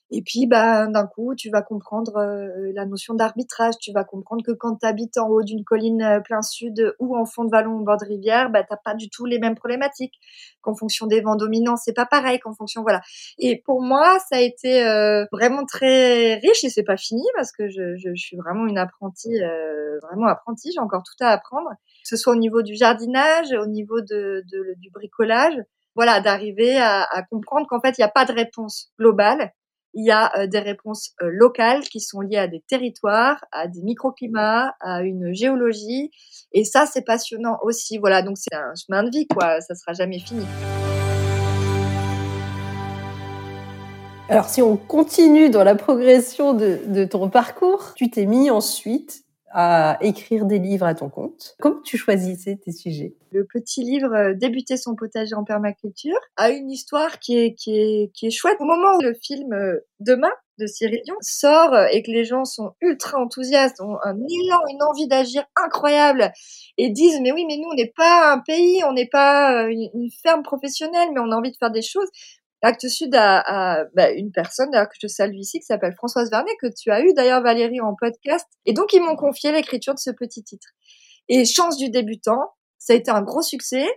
Et 0.09 0.21
puis, 0.21 0.47
bah, 0.47 0.87
d'un 0.87 1.05
coup, 1.05 1.35
tu 1.35 1.49
vas 1.49 1.61
comprendre 1.61 2.15
euh, 2.15 2.71
la 2.73 2.85
notion 2.85 3.13
d'arbitrage. 3.13 3.73
Tu 3.79 3.91
vas 3.91 4.05
comprendre 4.05 4.41
que 4.41 4.53
quand 4.53 4.77
tu 4.77 4.85
habites 4.85 5.17
en 5.17 5.27
haut 5.27 5.43
d'une 5.43 5.65
colline 5.65 6.01
euh, 6.01 6.19
plein 6.21 6.41
sud 6.41 6.95
ou 6.99 7.17
en 7.17 7.25
fond 7.25 7.43
de 7.43 7.49
vallon 7.49 7.79
au 7.79 7.83
bord 7.83 7.97
de 7.97 8.05
rivière, 8.05 8.49
bah, 8.49 8.63
t'as 8.63 8.77
pas 8.77 8.95
du 8.95 9.09
tout 9.09 9.25
les 9.25 9.37
mêmes 9.37 9.55
problématiques. 9.55 10.13
Qu'en 10.61 10.75
fonction 10.75 11.07
des 11.07 11.19
vents 11.19 11.35
dominants, 11.35 11.75
c'est 11.75 11.93
pas 11.93 12.05
pareil. 12.05 12.39
Qu'en 12.39 12.53
fonction, 12.53 12.83
voilà. 12.83 13.01
Et 13.37 13.61
pour 13.65 13.81
moi, 13.81 14.17
ça 14.29 14.37
a 14.37 14.39
été 14.39 14.87
euh, 14.87 15.25
vraiment 15.31 15.65
très 15.65 16.35
riche 16.35 16.63
et 16.63 16.69
c'est 16.69 16.83
pas 16.83 16.97
fini 16.97 17.23
parce 17.35 17.51
que 17.51 17.67
je, 17.67 17.97
je, 17.97 18.09
je 18.15 18.21
suis 18.21 18.37
vraiment 18.37 18.65
une 18.65 18.77
apprentie, 18.77 19.37
vraiment 20.03 20.27
apprentie. 20.27 20.71
J'ai 20.73 20.79
encore 20.79 21.03
tout 21.03 21.21
à 21.21 21.29
apprendre. 21.29 21.69
Que 21.69 22.09
ce 22.09 22.15
soit 22.15 22.31
au 22.31 22.37
niveau 22.37 22.61
du 22.61 22.75
jardinage, 22.75 23.51
au 23.51 23.67
niveau 23.67 23.99
de, 23.99 24.43
de 24.51 24.75
du 24.77 24.89
bricolage 24.91 25.57
voilà, 25.95 26.21
d'arriver 26.21 26.77
à, 26.77 27.01
à, 27.09 27.23
comprendre 27.23 27.65
qu'en 27.67 27.81
fait, 27.81 27.97
il 27.97 28.01
n'y 28.01 28.05
a 28.05 28.09
pas 28.09 28.25
de 28.25 28.31
réponse 28.31 28.91
globale. 28.99 29.51
Il 29.99 30.05
y 30.05 30.11
a 30.11 30.31
euh, 30.37 30.45
des 30.45 30.59
réponses 30.59 31.15
euh, 31.23 31.29
locales 31.31 31.81
qui 31.81 32.01
sont 32.01 32.21
liées 32.21 32.37
à 32.37 32.47
des 32.47 32.59
territoires, 32.59 33.43
à 33.51 33.67
des 33.67 33.81
microclimats, 33.81 34.75
à 34.79 35.01
une 35.01 35.33
géologie. 35.33 36.11
Et 36.51 36.65
ça, 36.65 36.85
c'est 36.85 37.01
passionnant 37.01 37.57
aussi. 37.63 37.97
Voilà, 37.97 38.21
donc 38.21 38.37
c'est 38.37 38.53
un 38.53 38.73
chemin 38.75 39.01
de 39.01 39.09
vie, 39.09 39.25
quoi. 39.27 39.59
Ça 39.59 39.73
sera 39.73 39.93
jamais 39.93 40.19
fini. 40.19 40.45
Alors, 44.29 44.49
si 44.49 44.61
on 44.61 44.77
continue 44.77 45.49
dans 45.49 45.63
la 45.63 45.73
progression 45.73 46.53
de, 46.53 46.77
de 46.85 47.03
ton 47.03 47.31
parcours, 47.31 47.95
tu 47.95 48.11
t'es 48.11 48.27
mis 48.27 48.51
ensuite 48.51 49.23
à 49.51 49.97
écrire 50.01 50.45
des 50.45 50.59
livres 50.59 50.85
à 50.85 50.93
ton 50.93 51.09
compte. 51.09 51.55
Comment 51.59 51.81
tu 51.81 51.97
choisissais 51.97 52.57
tes 52.57 52.71
sujets? 52.71 53.15
Le 53.31 53.45
petit 53.45 53.83
livre 53.83 54.13
euh, 54.13 54.33
Débuter 54.33 54.77
son 54.77 54.95
potager 54.95 55.35
en 55.35 55.43
permaculture 55.43 56.17
a 56.35 56.49
une 56.49 56.69
histoire 56.69 57.19
qui 57.19 57.37
est, 57.37 57.53
qui 57.53 57.77
est, 57.77 58.11
qui 58.13 58.27
est 58.27 58.31
chouette. 58.31 58.57
Au 58.59 58.65
moment 58.65 58.97
où 58.97 59.01
le 59.01 59.13
film 59.13 59.53
euh, 59.53 59.79
Demain 59.99 60.31
de 60.59 60.65
Cyril 60.65 61.01
Dion 61.05 61.15
sort 61.21 61.73
euh, 61.73 61.85
et 61.91 62.03
que 62.03 62.11
les 62.11 62.25
gens 62.25 62.45
sont 62.45 62.73
ultra 62.81 63.19
enthousiastes, 63.19 63.79
ont 63.79 63.97
un 64.03 64.15
élan, 64.15 64.59
une 64.69 64.83
envie 64.83 65.07
d'agir 65.07 65.43
incroyable 65.55 66.31
et 66.77 66.89
disent 66.89 67.19
mais 67.21 67.31
oui 67.31 67.45
mais 67.47 67.57
nous 67.57 67.69
on 67.71 67.75
n'est 67.75 67.93
pas 67.95 68.33
un 68.33 68.39
pays, 68.39 68.83
on 68.85 68.93
n'est 68.93 69.09
pas 69.09 69.65
une 69.69 70.09
ferme 70.23 70.43
professionnelle 70.43 71.09
mais 71.13 71.19
on 71.19 71.31
a 71.31 71.35
envie 71.35 71.51
de 71.51 71.57
faire 71.57 71.71
des 71.71 71.81
choses. 71.81 72.09
Acte 72.63 72.87
Sud 72.87 73.13
a, 73.15 73.85
bah, 73.93 74.11
une 74.11 74.31
personne 74.31 74.71
que 74.71 74.97
je 74.99 75.07
salue 75.07 75.37
ici 75.37 75.59
qui 75.59 75.65
s'appelle 75.65 75.93
Françoise 75.93 76.29
Vernet, 76.31 76.51
que 76.61 76.67
tu 76.67 76.91
as 76.91 77.01
eu 77.01 77.13
d'ailleurs 77.13 77.41
Valérie 77.41 77.81
en 77.81 77.95
podcast. 77.95 78.47
Et 78.65 78.73
donc 78.73 78.93
ils 78.93 79.01
m'ont 79.01 79.15
confié 79.15 79.51
l'écriture 79.51 79.93
de 79.93 79.99
ce 79.99 80.11
petit 80.11 80.43
titre. 80.43 80.67
Et 81.29 81.45
Chance 81.45 81.77
du 81.77 81.89
débutant, 81.89 82.53
ça 82.79 82.93
a 82.93 82.95
été 82.95 83.11
un 83.11 83.21
gros 83.21 83.41
succès 83.41 83.87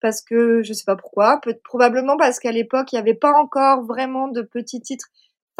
parce 0.00 0.22
que 0.22 0.62
je 0.62 0.72
sais 0.72 0.84
pas 0.86 0.96
pourquoi, 0.96 1.40
peut 1.42 1.58
probablement 1.64 2.16
parce 2.16 2.40
qu'à 2.40 2.52
l'époque 2.52 2.92
il 2.92 2.96
n'y 2.96 3.00
avait 3.00 3.14
pas 3.14 3.32
encore 3.32 3.84
vraiment 3.84 4.28
de 4.28 4.42
petits 4.42 4.80
titres 4.80 5.08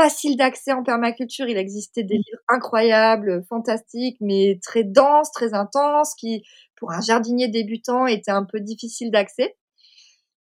faciles 0.01 0.37
d'accès 0.37 0.73
en 0.73 0.83
permaculture. 0.83 1.47
Il 1.49 1.59
existait 1.59 2.03
des 2.03 2.17
livres 2.17 2.43
incroyables, 2.49 3.45
fantastiques, 3.49 4.17
mais 4.21 4.59
très 4.63 4.85
denses, 4.85 5.31
très 5.33 5.53
intenses, 5.55 6.15
qui 6.15 6.43
pour 6.77 6.93
un 6.93 7.01
jardinier 7.03 7.49
débutant 7.49 8.07
étaient 8.07 8.31
un 8.31 8.45
peu 8.45 8.61
difficiles 8.61 9.11
d'accès. 9.11 9.57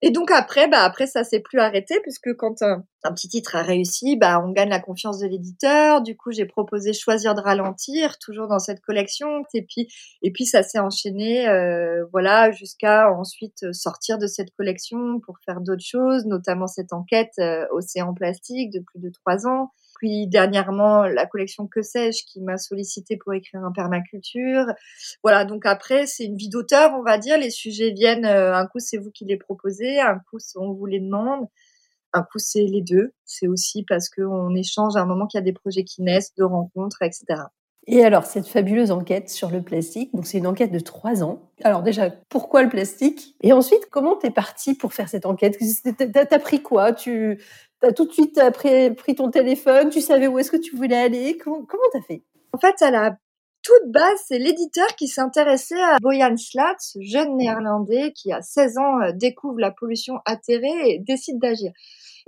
Et 0.01 0.11
donc 0.11 0.31
après, 0.31 0.69
bah 0.69 0.83
après 0.83 1.07
ça 1.07 1.25
s'est 1.25 1.41
plus 1.41 1.59
arrêté 1.59 1.99
puisque 2.01 2.33
quand 2.35 2.61
un, 2.61 2.83
petit 3.13 3.27
titre 3.27 3.57
a 3.57 3.63
réussi, 3.63 4.15
bah 4.15 4.41
on 4.45 4.51
gagne 4.51 4.69
la 4.69 4.79
confiance 4.79 5.19
de 5.19 5.27
l'éditeur. 5.27 6.01
Du 6.01 6.15
coup, 6.15 6.31
j'ai 6.31 6.45
proposé 6.45 6.93
Choisir 6.93 7.35
de 7.35 7.41
ralentir, 7.41 8.17
toujours 8.17 8.47
dans 8.47 8.59
cette 8.59 8.79
collection. 8.79 9.43
Et 9.53 9.63
puis 9.63 9.89
et 10.21 10.31
puis 10.31 10.45
ça 10.45 10.63
s'est 10.63 10.79
enchaîné, 10.79 11.49
euh, 11.49 12.05
voilà, 12.13 12.51
jusqu'à 12.51 13.11
ensuite 13.11 13.73
sortir 13.73 14.17
de 14.17 14.27
cette 14.27 14.51
collection 14.55 15.19
pour 15.19 15.37
faire 15.45 15.59
d'autres 15.59 15.85
choses, 15.85 16.25
notamment 16.25 16.67
cette 16.67 16.93
enquête 16.93 17.33
euh, 17.39 17.65
Océan 17.71 18.13
Plastique 18.13 18.71
de 18.71 18.79
plus 18.79 18.99
de 18.99 19.09
trois 19.09 19.47
ans. 19.47 19.71
Puis 19.99 20.27
dernièrement, 20.27 21.03
la 21.03 21.25
collection 21.25 21.67
Que 21.67 21.81
sais-je 21.81 22.23
qui 22.25 22.41
m'a 22.41 22.57
sollicité 22.57 23.17
pour 23.17 23.33
écrire 23.33 23.61
un 23.65 23.71
permaculture. 23.73 24.65
Voilà, 25.23 25.43
donc 25.43 25.65
après, 25.65 26.07
c'est 26.07 26.23
une 26.23 26.37
vie 26.37 26.47
d'auteur, 26.47 26.93
on 26.97 27.03
va 27.03 27.17
dire. 27.17 27.37
Les 27.37 27.49
sujets 27.49 27.91
viennent, 27.91 28.25
euh, 28.25 28.55
un 28.55 28.65
coup 28.65 28.79
c'est 28.79 28.97
vous 28.97 29.11
qui 29.11 29.25
les 29.25 29.37
proposez, 29.37 29.99
un 29.99 30.19
coup 30.29 30.37
on 30.55 30.71
vous 30.71 30.85
les 30.85 31.01
demande, 31.01 31.47
un 32.13 32.23
coup 32.23 32.39
c'est 32.39 32.63
les 32.63 32.81
deux. 32.81 33.13
C'est 33.25 33.47
aussi 33.47 33.83
parce 33.83 34.09
qu'on 34.09 34.55
échange 34.55 34.95
à 34.95 35.01
un 35.01 35.05
moment 35.05 35.27
qu'il 35.27 35.37
y 35.37 35.41
a 35.41 35.45
des 35.45 35.53
projets 35.53 35.83
qui 35.83 36.01
naissent, 36.01 36.33
de 36.35 36.43
rencontres, 36.43 37.01
etc. 37.01 37.41
Et 37.87 38.05
alors, 38.05 38.25
cette 38.25 38.47
fabuleuse 38.47 38.91
enquête 38.91 39.29
sur 39.29 39.49
le 39.49 39.63
plastique, 39.63 40.13
donc 40.13 40.27
c'est 40.27 40.37
une 40.37 40.47
enquête 40.47 40.71
de 40.71 40.79
trois 40.79 41.23
ans. 41.23 41.49
Alors 41.63 41.81
déjà, 41.81 42.11
pourquoi 42.29 42.61
le 42.61 42.69
plastique? 42.69 43.35
Et 43.41 43.51
ensuite, 43.51 43.89
comment 43.89 44.15
t'es 44.15 44.29
parti 44.29 44.75
pour 44.75 44.93
faire 44.93 45.09
cette 45.09 45.25
enquête? 45.25 45.57
T'as 46.13 46.39
pris 46.39 46.61
quoi? 46.61 46.93
Tu 46.93 47.41
as 47.81 47.91
tout 47.91 48.05
de 48.05 48.11
suite 48.11 48.39
pris, 48.53 49.15
ton 49.15 49.31
téléphone 49.31 49.89
Tu 49.89 50.01
savais 50.01 50.27
où 50.27 50.37
est-ce 50.37 50.51
que 50.51 50.57
tu 50.57 50.75
voulais 50.75 50.97
aller? 50.97 51.37
Comment 51.37 51.65
t'as 51.91 52.01
fait? 52.01 52.23
En 52.53 52.59
fait, 52.59 52.81
à 52.81 52.91
la 52.91 53.17
toute 53.63 53.91
base, 53.91 54.19
c'est 54.27 54.39
l'éditeur 54.39 54.87
qui 54.95 55.07
s'intéressait 55.07 55.81
à 55.81 55.97
Boyan 55.99 56.37
Slat, 56.37 56.75
ce 56.79 56.99
jeune 57.01 57.35
néerlandais 57.35 58.13
qui 58.13 58.31
a 58.31 58.41
16 58.41 58.77
ans 58.77 59.01
euh, 59.01 59.11
découvre 59.13 59.59
la 59.59 59.71
pollution 59.71 60.15
atterrée 60.25 60.91
et 60.91 60.99
décide 60.99 61.39
d'agir. 61.39 61.71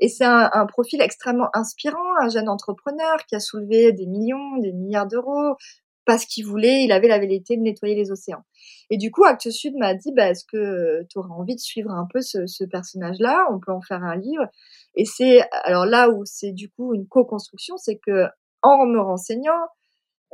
Et 0.01 0.09
c'est 0.09 0.25
un, 0.25 0.65
profil 0.65 0.99
extrêmement 0.99 1.49
inspirant, 1.53 2.17
un 2.21 2.27
jeune 2.27 2.49
entrepreneur 2.49 3.23
qui 3.27 3.35
a 3.35 3.39
soulevé 3.39 3.93
des 3.93 4.07
millions, 4.07 4.57
des 4.57 4.73
milliards 4.73 5.07
d'euros 5.07 5.55
parce 6.05 6.25
qu'il 6.25 6.45
voulait, 6.45 6.83
il 6.83 6.91
avait 6.91 7.07
la 7.07 7.19
vérité 7.19 7.55
de 7.55 7.61
nettoyer 7.61 7.95
les 7.95 8.11
océans. 8.11 8.43
Et 8.89 8.97
du 8.97 9.11
coup, 9.11 9.23
Actes 9.23 9.51
Sud 9.51 9.75
m'a 9.77 9.93
dit, 9.93 10.11
bah, 10.11 10.29
est-ce 10.29 10.43
que 10.45 11.03
tu 11.09 11.19
auras 11.19 11.29
envie 11.29 11.55
de 11.55 11.59
suivre 11.59 11.91
un 11.91 12.07
peu 12.11 12.21
ce, 12.21 12.63
personnage-là? 12.65 13.45
On 13.51 13.59
peut 13.59 13.71
en 13.71 13.81
faire 13.81 14.03
un 14.03 14.15
livre. 14.15 14.45
Et 14.95 15.05
c'est 15.05 15.41
alors 15.63 15.85
là 15.85 16.09
où 16.09 16.25
c'est 16.25 16.51
du 16.51 16.69
coup 16.69 16.93
une 16.93 17.07
co-construction, 17.07 17.77
c'est 17.77 17.97
que 17.97 18.25
en 18.63 18.85
me 18.87 18.99
renseignant, 18.99 19.59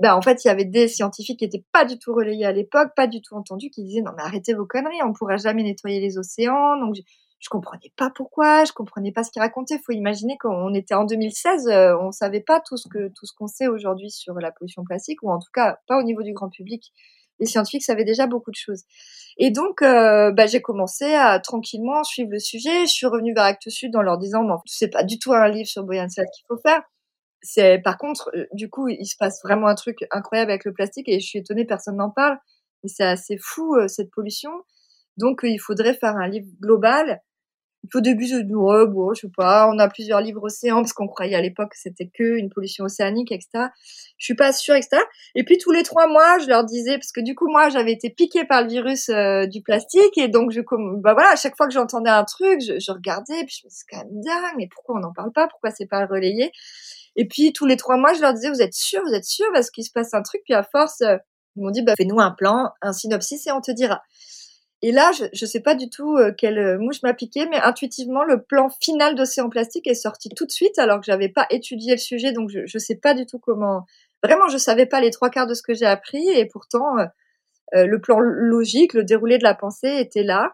ben 0.01 0.15
en 0.15 0.21
fait, 0.21 0.45
il 0.45 0.47
y 0.47 0.51
avait 0.51 0.65
des 0.65 0.87
scientifiques 0.87 1.39
qui 1.39 1.45
étaient 1.45 1.65
pas 1.73 1.85
du 1.85 1.99
tout 1.99 2.13
relayés 2.13 2.45
à 2.45 2.51
l'époque, 2.51 2.89
pas 2.95 3.07
du 3.07 3.21
tout 3.21 3.35
entendus, 3.35 3.69
qui 3.69 3.83
disaient 3.83 4.01
non 4.01 4.11
mais 4.15 4.23
arrêtez 4.23 4.53
vos 4.53 4.65
conneries, 4.65 5.03
on 5.03 5.13
pourra 5.13 5.37
jamais 5.37 5.63
nettoyer 5.63 5.99
les 5.99 6.17
océans. 6.17 6.77
Donc 6.79 6.95
je 7.39 7.49
comprenais 7.49 7.91
pas 7.95 8.09
pourquoi, 8.09 8.65
je 8.65 8.71
comprenais 8.71 9.11
pas 9.11 9.23
ce 9.23 9.31
qu'il 9.31 9.41
racontait. 9.41 9.79
Faut 9.85 9.91
imaginer 9.91 10.37
qu'on 10.39 10.73
était 10.73 10.95
en 10.95 11.05
2016, 11.05 11.67
euh, 11.67 11.97
on 11.99 12.11
savait 12.11 12.41
pas 12.41 12.59
tout 12.59 12.77
ce 12.77 12.87
que 12.87 13.09
tout 13.09 13.25
ce 13.25 13.33
qu'on 13.33 13.47
sait 13.47 13.67
aujourd'hui 13.67 14.09
sur 14.09 14.33
la 14.35 14.51
pollution 14.51 14.83
plastique, 14.83 15.21
ou 15.23 15.31
en 15.31 15.39
tout 15.39 15.51
cas 15.53 15.79
pas 15.87 15.99
au 15.99 16.03
niveau 16.03 16.23
du 16.23 16.33
grand 16.33 16.49
public. 16.49 16.91
Les 17.39 17.45
scientifiques 17.45 17.83
savaient 17.83 18.03
déjà 18.03 18.25
beaucoup 18.25 18.49
de 18.49 18.55
choses. 18.55 18.83
Et 19.37 19.51
donc, 19.51 19.83
euh, 19.83 20.31
bah, 20.31 20.47
j'ai 20.47 20.61
commencé 20.61 21.05
à 21.13 21.39
tranquillement 21.39 22.03
suivre 22.03 22.31
le 22.31 22.39
sujet. 22.39 22.87
Je 22.87 22.91
suis 22.91 23.05
revenue 23.05 23.35
vers 23.35 23.43
Actes 23.43 23.69
Sud 23.69 23.95
en 23.95 24.01
leur 24.01 24.17
disant, 24.17 24.43
bon, 24.43 24.57
c'est 24.65 24.89
pas 24.89 25.03
du 25.03 25.19
tout 25.19 25.33
un 25.33 25.47
livre 25.47 25.67
sur 25.67 25.83
Brian 25.83 26.07
qu'il 26.07 26.45
faut 26.47 26.57
faire. 26.57 26.81
C'est 27.43 27.77
par 27.79 27.99
contre, 27.99 28.31
euh, 28.35 28.45
du 28.53 28.69
coup, 28.69 28.87
il 28.87 29.05
se 29.05 29.15
passe 29.17 29.41
vraiment 29.43 29.67
un 29.67 29.75
truc 29.75 29.99
incroyable 30.11 30.49
avec 30.49 30.65
le 30.65 30.73
plastique 30.73 31.07
et 31.07 31.19
je 31.19 31.27
suis 31.27 31.39
étonnée, 31.39 31.65
personne 31.65 31.97
n'en 31.97 32.09
parle. 32.09 32.39
Et 32.83 32.87
c'est 32.87 33.05
assez 33.05 33.37
fou 33.37 33.75
cette 33.87 34.11
pollution. 34.11 34.51
Donc, 35.17 35.41
il 35.43 35.59
faudrait 35.59 35.93
faire 35.93 36.15
un 36.17 36.27
livre 36.27 36.47
global 36.61 37.21
au 37.95 38.01
début, 38.01 38.27
je 38.27 38.37
dis, 38.37 38.53
ouais, 38.53 38.87
bon, 38.87 39.13
je 39.13 39.21
sais 39.21 39.31
pas, 39.35 39.69
on 39.71 39.79
a 39.79 39.87
plusieurs 39.87 40.21
livres 40.21 40.43
océans, 40.43 40.77
parce 40.77 40.93
qu'on 40.93 41.07
croyait 41.07 41.35
à 41.35 41.41
l'époque 41.41 41.71
que 41.71 41.79
c'était 41.79 42.09
que 42.13 42.37
une 42.37 42.49
pollution 42.49 42.85
océanique, 42.85 43.31
etc. 43.31 43.67
Je 44.17 44.25
suis 44.25 44.35
pas 44.35 44.51
sûre, 44.51 44.75
etc. 44.75 45.01
Et 45.35 45.43
puis, 45.43 45.57
tous 45.57 45.71
les 45.71 45.83
trois 45.83 46.07
mois, 46.07 46.39
je 46.39 46.47
leur 46.47 46.63
disais, 46.63 46.97
parce 46.97 47.11
que 47.11 47.21
du 47.21 47.35
coup, 47.35 47.47
moi, 47.49 47.69
j'avais 47.69 47.91
été 47.93 48.09
piquée 48.09 48.45
par 48.45 48.63
le 48.63 48.69
virus 48.69 49.09
euh, 49.09 49.45
du 49.45 49.61
plastique, 49.61 50.17
et 50.17 50.27
donc, 50.27 50.51
je, 50.51 50.61
bah 51.01 51.13
voilà, 51.13 51.31
à 51.31 51.35
chaque 51.35 51.55
fois 51.55 51.67
que 51.67 51.73
j'entendais 51.73 52.09
un 52.09 52.23
truc, 52.23 52.59
je, 52.61 52.91
regardais, 52.91 53.43
puis 53.45 53.57
je 53.61 53.67
me 53.67 53.69
suis 53.69 53.85
quand 53.89 53.97
même 53.97 54.21
dingue, 54.21 54.55
mais 54.57 54.67
pourquoi 54.73 54.95
on 54.97 54.99
n'en 54.99 55.13
parle 55.13 55.31
pas? 55.31 55.47
Pourquoi 55.47 55.71
c'est 55.71 55.87
pas 55.87 56.05
relayé? 56.05 56.51
Et 57.15 57.27
puis, 57.27 57.53
tous 57.53 57.65
les 57.65 57.77
trois 57.77 57.97
mois, 57.97 58.13
je 58.13 58.21
leur 58.21 58.33
disais, 58.33 58.49
vous 58.49 58.61
êtes 58.61 58.73
sûrs, 58.73 59.01
vous 59.05 59.13
êtes 59.13 59.25
sûrs, 59.25 59.49
parce 59.53 59.71
qu'il 59.71 59.83
se 59.83 59.91
passe 59.91 60.13
un 60.13 60.21
truc, 60.21 60.41
puis 60.43 60.53
à 60.53 60.63
force, 60.63 61.01
euh, 61.01 61.17
ils 61.55 61.63
m'ont 61.63 61.71
dit, 61.71 61.81
bah, 61.81 61.93
fais-nous 61.97 62.19
un 62.19 62.31
plan, 62.31 62.69
un 62.81 62.93
synopsis, 62.93 63.47
et 63.47 63.51
on 63.51 63.61
te 63.61 63.71
dira. 63.71 64.01
Et 64.83 64.91
là, 64.91 65.11
je 65.11 65.23
ne 65.23 65.47
sais 65.47 65.61
pas 65.61 65.73
du 65.73 65.89
tout 65.89 66.17
euh, 66.17 66.31
quelle 66.37 66.59
euh, 66.59 66.77
mouche 66.77 67.01
m'a 67.01 67.13
piqué, 67.13 67.47
mais 67.49 67.57
intuitivement, 67.57 68.23
le 68.23 68.43
plan 68.43 68.69
final 68.69 69.15
d'Océan 69.15 69.49
Plastique 69.49 69.87
est 69.87 69.95
sorti 69.95 70.29
tout 70.29 70.45
de 70.45 70.51
suite, 70.51 70.77
alors 70.77 70.99
que 70.99 71.05
j'avais 71.05 71.29
pas 71.29 71.47
étudié 71.49 71.93
le 71.93 71.97
sujet, 71.97 72.31
donc 72.31 72.49
je 72.49 72.59
ne 72.61 72.79
sais 72.79 72.95
pas 72.95 73.15
du 73.15 73.25
tout 73.25 73.39
comment. 73.39 73.85
Vraiment, 74.23 74.47
je 74.49 74.57
savais 74.57 74.85
pas 74.85 75.01
les 75.01 75.09
trois 75.09 75.29
quarts 75.29 75.47
de 75.47 75.55
ce 75.55 75.63
que 75.63 75.73
j'ai 75.73 75.85
appris, 75.85 76.29
et 76.29 76.45
pourtant, 76.45 76.97
euh, 77.75 77.85
le 77.85 77.99
plan 77.99 78.19
logique, 78.19 78.93
le 78.93 79.03
déroulé 79.03 79.37
de 79.37 79.43
la 79.43 79.55
pensée 79.55 79.99
était 79.99 80.23
là. 80.23 80.53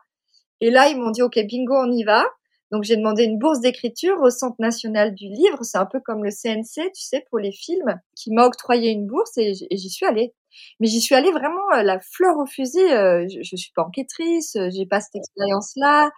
Et 0.62 0.72
là, 0.72 0.88
ils 0.90 0.98
m'ont 0.98 1.12
dit, 1.12 1.22
OK, 1.22 1.38
bingo, 1.46 1.76
on 1.76 1.92
y 1.92 2.04
va. 2.04 2.26
Donc, 2.72 2.84
j'ai 2.84 2.96
demandé 2.96 3.24
une 3.24 3.38
bourse 3.38 3.60
d'écriture 3.60 4.20
au 4.22 4.30
Centre 4.30 4.56
national 4.60 5.14
du 5.14 5.28
livre. 5.28 5.64
C'est 5.64 5.78
un 5.78 5.86
peu 5.86 6.00
comme 6.00 6.24
le 6.24 6.32
CNC, 6.32 6.92
tu 6.94 7.04
sais, 7.04 7.26
pour 7.30 7.40
les 7.40 7.52
films, 7.52 8.00
qui 8.16 8.32
m'a 8.32 8.46
octroyé 8.46 8.92
une 8.92 9.06
bourse 9.06 9.38
et 9.38 9.54
j'y 9.54 9.90
suis 9.90 10.06
allée. 10.06 10.34
Mais 10.80 10.88
j'y 10.88 11.02
suis 11.02 11.16
allée 11.16 11.32
vraiment 11.32 11.72
euh, 11.76 11.84
la 11.84 12.00
fleur 12.00 12.38
au 12.38 12.46
fusil. 12.46 12.80
Euh, 12.80 13.26
je, 13.28 13.40
je 13.44 13.56
suis 13.56 13.72
pas 13.76 13.84
enquêtrice, 13.84 14.56
euh, 14.56 14.70
j'ai 14.76 14.86
pas 14.86 15.00
cette 15.00 15.16
expérience-là. 15.16 16.12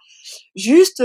Juste, 0.54 1.02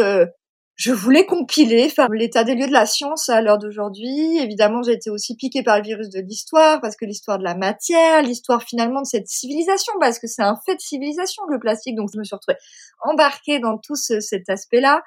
je 0.75 0.91
voulais 0.91 1.25
compiler, 1.25 1.89
faire 1.89 2.09
l'état 2.09 2.43
des 2.43 2.55
lieux 2.55 2.67
de 2.67 2.73
la 2.73 2.85
science 2.85 3.29
à 3.29 3.41
l'heure 3.41 3.57
d'aujourd'hui. 3.57 4.37
Évidemment, 4.39 4.81
j'ai 4.83 4.93
été 4.93 5.09
aussi 5.09 5.35
piquée 5.35 5.63
par 5.63 5.77
le 5.77 5.83
virus 5.83 6.09
de 6.09 6.19
l'histoire, 6.21 6.81
parce 6.81 6.95
que 6.95 7.05
l'histoire 7.05 7.37
de 7.37 7.43
la 7.43 7.55
matière, 7.55 8.21
l'histoire 8.23 8.63
finalement 8.63 9.01
de 9.01 9.07
cette 9.07 9.27
civilisation, 9.27 9.93
parce 9.99 10.19
que 10.19 10.27
c'est 10.27 10.43
un 10.43 10.57
fait 10.65 10.75
de 10.75 10.81
civilisation 10.81 11.43
le 11.49 11.59
plastique. 11.59 11.95
Donc, 11.95 12.09
je 12.13 12.19
me 12.19 12.23
suis 12.23 12.35
retrouvée 12.35 12.57
embarquée 13.03 13.59
dans 13.59 13.77
tout 13.77 13.95
cet 13.95 14.49
aspect-là 14.49 15.01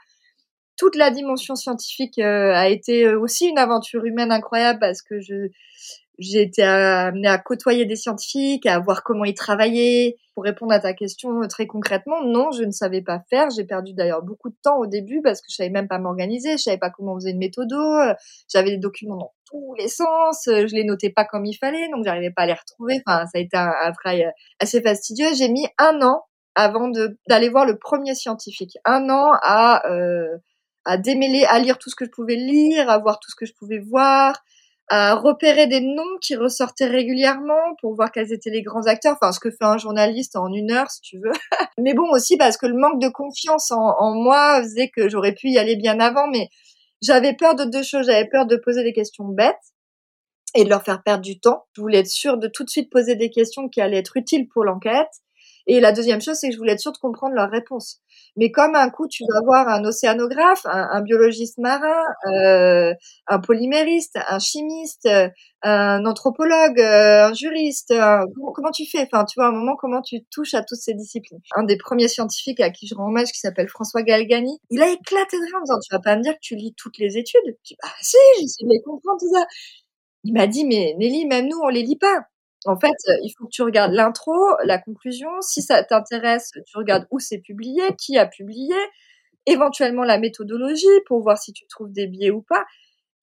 toute 0.77 0.97
la 0.97 1.11
dimension 1.11 1.55
scientifique 1.55 2.19
a 2.19 2.69
été 2.69 3.15
aussi 3.15 3.47
une 3.47 3.59
aventure 3.59 4.05
humaine 4.05 4.33
incroyable 4.33 4.81
parce 4.81 5.03
que 5.03 5.21
je 5.21 5.51
j'ai 6.19 6.43
été 6.43 6.63
amenée 6.63 7.29
à 7.29 7.39
côtoyer 7.39 7.87
des 7.87 7.97
scientifiques, 7.97 8.67
à 8.67 8.79
voir 8.79 9.03
comment 9.03 9.25
ils 9.25 9.35
travaillaient. 9.35 10.17
Pour 10.35 10.45
répondre 10.45 10.73
à 10.73 10.81
ta 10.81 10.95
question 10.95 11.43
euh, 11.43 11.47
très 11.47 11.69
concrètement, 11.69 12.25
non, 12.25 12.51
je 12.51 12.65
ne 12.65 12.73
savais 12.73 13.03
pas 13.03 13.23
faire. 13.31 13.51
J'ai 13.51 13.65
perdu 13.65 13.95
d'ailleurs 13.95 14.23
beaucoup 14.23 14.51
de 14.51 14.57
temps 14.63 14.79
au 14.79 14.87
début 14.87 15.23
parce 15.23 15.41
que 15.41 15.47
je 15.49 15.55
savais 15.55 15.71
même 15.71 15.87
pas 15.87 15.99
m'organiser, 15.99 16.57
je 16.57 16.63
savais 16.63 16.79
pas 16.79 16.91
comment 16.91 17.13
on 17.13 17.17
faisait 17.17 17.31
une 17.31 17.39
méthode. 17.39 17.73
Euh, 17.73 18.15
j'avais 18.53 18.71
des 18.71 18.79
documents 18.79 19.17
dans 19.17 19.33
tous 19.49 19.75
les 19.79 19.89
sens, 19.89 20.49
euh, 20.49 20.67
je 20.67 20.75
les 20.75 20.85
notais 20.85 21.11
pas 21.11 21.25
comme 21.25 21.45
il 21.45 21.55
fallait, 21.55 21.89
donc 21.89 22.05
j'arrivais 22.05 22.33
pas 22.33 22.43
à 22.43 22.47
les 22.47 22.55
retrouver. 22.55 23.01
Enfin, 23.07 23.27
ça 23.27 23.39
a 23.39 23.41
été 23.41 23.57
un, 23.57 23.93
travail 23.93 24.27
assez 24.59 24.83
fastidieux. 24.83 25.29
J'ai 25.37 25.49
mis 25.49 25.67
un 25.79 26.03
an 26.03 26.23
avant 26.57 26.91
d'aller 27.29 27.49
voir 27.49 27.65
le 27.65 27.79
premier 27.79 28.15
scientifique, 28.15 28.77
un 28.85 29.09
an 29.11 29.33
à 29.41 29.83
à 30.85 30.99
démêler, 30.99 31.45
à 31.45 31.59
lire 31.59 31.79
tout 31.79 31.91
ce 31.91 31.97
que 31.97 32.05
je 32.05 32.11
pouvais 32.11 32.37
lire, 32.37 32.91
à 32.91 32.99
voir 32.99 33.19
tout 33.19 33.31
ce 33.31 33.37
que 33.37 33.47
je 33.47 33.55
pouvais 33.55 33.79
voir, 33.79 34.43
à 34.89 35.15
repérer 35.15 35.67
des 35.67 35.81
noms 35.81 36.19
qui 36.21 36.37
ressortaient 36.37 36.87
régulièrement 36.87 37.75
pour 37.81 37.95
voir 37.95 38.13
quels 38.13 38.33
étaient 38.33 38.51
les 38.51 38.63
grands 38.63 38.87
acteurs. 38.87 39.17
Enfin, 39.21 39.33
ce 39.33 39.41
que 39.41 39.51
fait 39.51 39.65
un 39.65 39.79
journaliste 39.79 40.37
en 40.37 40.53
une 40.53 40.71
heure, 40.71 40.91
si 40.91 41.01
tu 41.01 41.19
veux. 41.19 41.33
mais 41.79 41.95
bon, 41.95 42.11
aussi 42.11 42.37
parce 42.37 42.57
que 42.57 42.67
le 42.67 42.77
manque 42.77 43.01
de 43.01 43.09
confiance 43.09 43.71
en, 43.71 44.15
moi 44.15 44.61
faisait 44.63 44.91
que 44.91 45.09
j'aurais 45.09 45.33
pu 45.33 45.49
y 45.49 45.59
aller 45.59 45.77
bien 45.77 46.01
avant. 46.01 46.29
Mais 46.29 46.49
j'avais 47.03 47.35
peur 47.35 47.55
de 47.55 47.65
deux 47.65 47.83
choses. 47.83 48.07
J'avais 48.07 48.29
peur 48.29 48.47
de 48.47 48.57
poser 48.57 48.83
des 48.83 48.93
questions 48.93 49.25
bêtes 49.25 49.57
et 50.55 50.65
de 50.65 50.69
leur 50.69 50.83
faire 50.83 51.03
perdre 51.03 51.23
du 51.23 51.41
temps. 51.41 51.65
Je 51.75 51.81
voulais 51.81 52.01
être 52.01 52.07
sûre 52.07 52.37
de 52.37 52.49
tout 52.49 52.65
de 52.65 52.71
suite 52.71 52.91
poser 52.91 53.17
des 53.17 53.31
questions 53.31 53.69
qui 53.69 53.81
allaient 53.81 53.99
être 53.99 54.17
utiles 54.17 54.49
pour 54.49 54.65
l'enquête. 54.65 55.09
Et 55.67 55.81
la 55.81 55.93
deuxième 55.93 56.21
chose, 56.21 56.37
c'est 56.37 56.49
que 56.49 56.55
je 56.55 56.59
voulais 56.59 56.73
être 56.73 56.81
sûre 56.81 56.93
de 56.93 56.99
comprendre 56.99 57.35
leurs 57.35 57.51
réponses. 57.51 58.01
Mais 58.37 58.51
comme 58.51 58.75
un 58.75 58.91
coup, 58.91 59.09
tu 59.09 59.25
vas 59.33 59.41
voir 59.45 59.69
un 59.69 59.85
océanographe, 59.85 60.67
un, 60.67 61.01
biologiste 61.01 61.59
marin, 61.59 62.03
euh, 62.27 62.93
un 63.27 63.39
polymériste, 63.39 64.19
un 64.29 64.39
chimiste, 64.39 65.09
un 65.63 66.05
anthropologue, 66.05 66.79
euh, 66.79 67.29
un 67.29 67.33
juriste, 67.33 67.95
comment, 68.55 68.71
tu 68.73 68.85
fais? 68.87 69.09
Enfin, 69.11 69.25
tu 69.25 69.35
vois, 69.37 69.47
à 69.47 69.49
un 69.49 69.53
moment, 69.53 69.77
comment 69.77 70.03
tu 70.03 70.25
touches 70.31 70.55
à 70.55 70.63
toutes 70.63 70.81
ces 70.81 70.95
disciplines? 70.95 71.41
Un 71.57 71.65
des 71.65 71.79
premiers 71.79 72.09
scientifiques 72.09 72.61
à 72.61 72.71
qui 72.71 72.87
je 72.87 72.95
rends 72.95 73.09
hommage, 73.09 73.33
qui 73.33 73.41
s'appelle 73.41 73.69
François 73.69 74.03
Galgani, 74.03 74.59
il 74.71 74.83
a 74.83 74.89
éclaté 74.91 75.39
de 75.39 75.45
rire 75.45 75.57
en 75.59 75.63
disant, 75.63 75.79
tu 75.81 75.95
vas 75.95 76.01
pas 76.01 76.17
me 76.17 76.23
dire 76.23 76.35
que 76.35 76.43
tu 76.43 76.57
lis 76.57 76.75
toutes 76.77 76.99
les 76.99 77.17
études? 77.17 77.41
Je 77.47 77.69
dis, 77.69 77.77
bah 77.83 77.89
si, 78.03 78.17
j'essaie 78.41 78.65
de 78.65 78.71
les 78.71 78.83
comprendre, 78.83 79.19
tout 79.19 79.33
ça. 79.33 79.47
Il 80.25 80.35
m'a 80.35 80.47
dit, 80.47 80.65
mais 80.65 80.95
Nelly, 80.99 81.27
même 81.27 81.49
nous, 81.49 81.59
on 81.63 81.69
les 81.69 81.83
lit 81.83 81.99
pas. 81.99 82.27
En 82.67 82.79
fait, 82.79 82.97
il 83.23 83.31
faut 83.37 83.45
que 83.45 83.51
tu 83.51 83.63
regardes 83.63 83.93
l'intro, 83.93 84.35
la 84.65 84.79
conclusion. 84.79 85.29
Si 85.41 85.63
ça 85.63 85.83
t'intéresse, 85.85 86.51
tu 86.67 86.77
regardes 86.77 87.07
où 87.11 87.19
c'est 87.19 87.39
publié, 87.39 87.83
qui 87.99 88.19
a 88.19 88.27
publié, 88.27 88.75
éventuellement 89.47 90.05
la 90.05 90.19
méthodologie 90.19 90.87
pour 91.07 91.21
voir 91.23 91.39
si 91.39 91.53
tu 91.53 91.67
trouves 91.67 91.93
des 91.93 92.07
biais 92.07 92.31
ou 92.31 92.43
pas. 92.43 92.65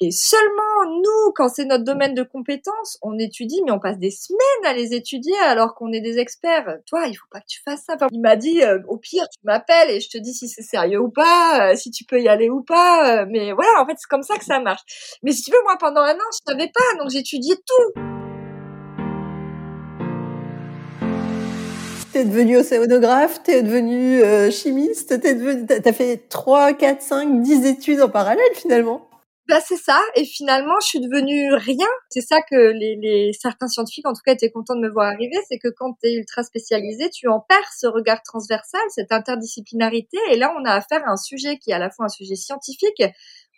Et 0.04 0.10
seulement 0.10 0.86
nous, 0.88 1.32
quand 1.36 1.48
c'est 1.48 1.66
notre 1.66 1.84
domaine 1.84 2.16
de 2.16 2.24
compétence, 2.24 2.98
on 3.04 3.20
étudie, 3.20 3.62
mais 3.64 3.72
on 3.72 3.80
passe 3.80 4.00
des 4.00 4.10
semaines 4.10 4.66
à 4.66 4.74
les 4.74 4.96
étudier 4.96 5.38
alors 5.46 5.76
qu'on 5.76 5.92
est 5.92 6.02
des 6.02 6.18
experts. 6.18 6.80
Toi, 6.88 7.06
il 7.06 7.14
faut 7.14 7.28
pas 7.30 7.40
que 7.40 7.46
tu 7.48 7.62
fasses 7.62 7.84
ça. 7.86 7.98
il 8.12 8.20
m'a 8.20 8.36
dit, 8.36 8.64
euh, 8.64 8.80
au 8.88 8.98
pire, 8.98 9.26
tu 9.30 9.38
m'appelles 9.44 9.92
et 9.92 10.00
je 10.00 10.10
te 10.10 10.18
dis 10.18 10.34
si 10.34 10.50
c'est 10.50 10.64
sérieux 10.64 11.00
ou 11.00 11.12
pas, 11.12 11.70
euh, 11.70 11.76
si 11.76 11.92
tu 11.92 12.04
peux 12.04 12.20
y 12.20 12.28
aller 12.28 12.50
ou 12.50 12.64
pas. 12.64 13.22
Euh, 13.22 13.26
mais 13.30 13.52
voilà, 13.52 13.80
en 13.80 13.86
fait, 13.86 13.94
c'est 13.98 14.10
comme 14.10 14.24
ça 14.24 14.40
que 14.40 14.46
ça 14.46 14.60
marche. 14.60 14.82
Mais 15.22 15.34
si 15.34 15.44
tu 15.44 15.52
veux, 15.52 15.62
moi, 15.66 15.78
pendant 15.80 16.02
un 16.02 16.16
an, 16.16 16.30
je 16.34 16.52
savais 16.52 16.72
pas, 16.74 16.98
donc 16.98 17.12
j'étudiais 17.12 17.58
tout. 17.58 18.21
T'es 22.22 22.28
devenu 22.28 22.58
océanographe, 22.58 23.42
t'es 23.42 23.64
devenu 23.64 24.22
euh, 24.22 24.52
chimiste, 24.52 25.20
t'es 25.20 25.34
devenu, 25.34 25.66
t'as 25.66 25.92
fait 25.92 26.30
3, 26.30 26.74
4, 26.74 27.02
5, 27.02 27.42
10 27.42 27.66
études 27.66 28.00
en 28.00 28.10
parallèle 28.10 28.54
finalement. 28.54 29.10
Bah 29.50 29.60
c'est 29.60 29.78
ça, 29.78 30.00
et 30.14 30.24
finalement 30.24 30.76
je 30.84 30.86
suis 30.86 31.00
devenue 31.00 31.52
rien. 31.56 31.88
C'est 32.10 32.22
ça 32.22 32.44
que 32.44 32.74
les, 32.74 33.32
certains 33.34 33.68
scientifiques 33.68 34.08
en 34.08 34.14
tout 34.14 34.22
cas 34.24 34.34
étaient 34.34 34.52
contents 34.52 34.76
de 34.76 34.82
me 34.82 34.92
voir 34.92 35.08
arriver, 35.08 35.36
c'est 35.50 35.58
que 35.58 35.70
quand 35.76 35.94
tu 35.94 36.10
es 36.10 36.14
ultra 36.14 36.44
spécialisé, 36.44 37.10
tu 37.10 37.28
en 37.28 37.40
perds 37.40 37.74
ce 37.76 37.88
regard 37.88 38.22
transversal, 38.22 38.82
cette 38.90 39.12
interdisciplinarité, 39.12 40.18
et 40.30 40.38
là 40.38 40.54
on 40.60 40.64
a 40.64 40.74
affaire 40.74 41.02
à 41.08 41.14
un 41.14 41.18
sujet 41.18 41.58
qui 41.58 41.72
est 41.72 41.74
à 41.74 41.80
la 41.80 41.90
fois 41.90 42.06
un 42.06 42.10
sujet 42.10 42.36
scientifique, 42.36 43.02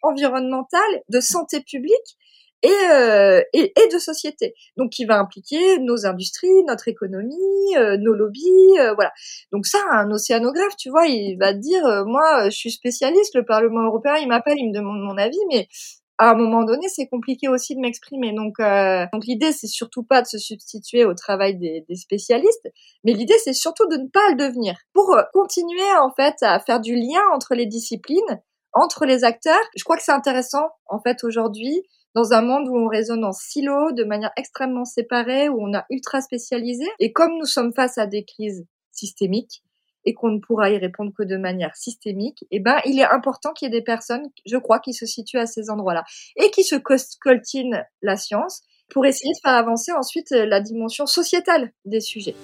environnemental, 0.04 0.80
de 1.10 1.19
santé 1.19 1.60
publique, 1.60 2.17
euh, 2.65 3.41
et, 3.54 3.73
et, 3.78 3.88
de 3.93 3.99
société. 3.99 4.54
Donc 4.78 4.91
qui 4.91 5.06
va 5.06 5.19
impliquer 5.19 5.80
nos 5.80 6.06
industries, 6.06 6.63
notre 6.65 6.88
économie, 6.88 7.36
euh, 7.78 7.97
nos 7.97 8.13
lobbies, 8.13 8.80
euh, 8.80 8.93
voilà. 8.93 9.12
Donc 9.52 9.65
ça, 9.65 9.80
un 9.91 10.10
océanographe, 10.12 10.76
tu 10.78 10.89
vois, 10.89 11.06
il 11.08 11.38
va 11.38 11.54
te 11.54 11.60
dire, 11.60 11.84
moi, 12.06 12.49
je 12.49 12.56
suis 12.56 12.71
spécialiste, 12.71 13.36
le 13.36 13.43
Parlement 13.45 13.84
européen, 13.84 14.15
il 14.15 14.28
m'appelle, 14.28 14.58
il 14.58 14.69
me 14.69 14.73
demande 14.73 15.02
mon 15.02 15.17
avis, 15.17 15.39
mais 15.49 15.67
à 16.19 16.32
un 16.32 16.36
moment 16.36 16.63
donné, 16.63 16.88
c'est 16.88 17.08
compliqué 17.08 17.49
aussi 17.49 17.76
de 17.76 17.82
m'exprimer. 17.82 18.34
Donc, 18.34 18.56
donc 19.12 19.26
l'idée, 19.26 19.52
c'est 19.52 19.67
surtout 19.67 20.04
pas 20.04 20.21
de 20.21 20.28
se 20.28 20.38
substituer 20.38 21.04
au 21.04 21.13
travail 21.13 21.58
des, 21.58 21.84
des 21.89 21.95
spécialistes, 21.95 22.69
mais 23.04 23.13
l'idée, 23.13 23.38
c'est 23.43 23.54
surtout 23.54 23.88
de 23.88 23.97
ne 23.97 24.08
pas 24.08 24.30
le 24.30 24.36
devenir, 24.36 24.76
pour 24.93 25.17
continuer 25.34 25.91
en 25.99 26.12
fait 26.12 26.36
à 26.41 26.60
faire 26.60 26.80
du 26.80 26.95
lien 26.95 27.21
entre 27.34 27.56
les 27.56 27.65
disciplines, 27.65 28.41
entre 28.71 29.06
les 29.06 29.26
acteurs. 29.26 29.63
Je 29.76 29.84
crois 29.84 29.97
que 29.97 30.04
c'est 30.04 30.12
intéressant 30.13 30.69
en 30.88 31.02
fait 31.02 31.23
aujourd'hui 31.23 31.84
dans 32.15 32.34
un 32.34 32.41
monde 32.41 32.67
où 32.67 32.78
on 32.78 32.88
raisonne 32.88 33.23
en 33.26 33.32
silo, 33.32 33.91
de 33.91 34.04
manière 34.04 34.32
extrêmement 34.38 34.86
séparée, 34.86 35.49
où 35.49 35.58
on 35.60 35.73
a 35.73 35.86
ultra 35.89 36.21
spécialisé. 36.21 36.86
Et 36.99 37.12
comme 37.12 37.38
nous 37.38 37.45
sommes 37.45 37.73
face 37.73 37.97
à 37.97 38.06
des 38.06 38.23
crises 38.23 38.65
systémiques 38.91 39.63
et 40.06 40.13
qu'on 40.13 40.30
ne 40.30 40.39
pourra 40.39 40.69
y 40.69 40.78
répondre 40.78 41.12
que 41.17 41.23
de 41.23 41.38
manière 41.38 41.76
systémique, 41.76 42.45
eh 42.52 42.60
ben, 42.60 42.78
il 42.86 42.99
est 42.99 43.10
important 43.10 43.54
qu'il 43.54 43.67
y 43.67 43.71
ait 43.71 43.80
des 43.80 43.84
personnes, 43.84 44.23
je 44.45 44.58
crois, 44.58 44.80
qui 44.80 44.93
se 44.93 45.06
situent 45.06 45.39
à 45.39 45.47
ces 45.47 45.69
endroits-là 45.69 46.04
et 46.36 46.52
qui 46.52 46.63
se 46.63 46.76
coltinent 46.76 47.84
la 48.02 48.17
science 48.17 48.63
pour 48.89 49.06
essayer 49.06 49.32
de 49.32 49.39
faire 49.41 49.58
avancer 49.58 49.91
ensuite 49.93 50.32
la 50.32 50.60
dimension 50.60 51.06
sociétale 51.06 51.71
des 51.86 52.02
sujets. 52.02 52.36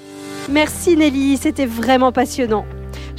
Merci 0.49 0.95
Nelly, 0.95 1.37
c'était 1.37 1.65
vraiment 1.65 2.11
passionnant. 2.11 2.65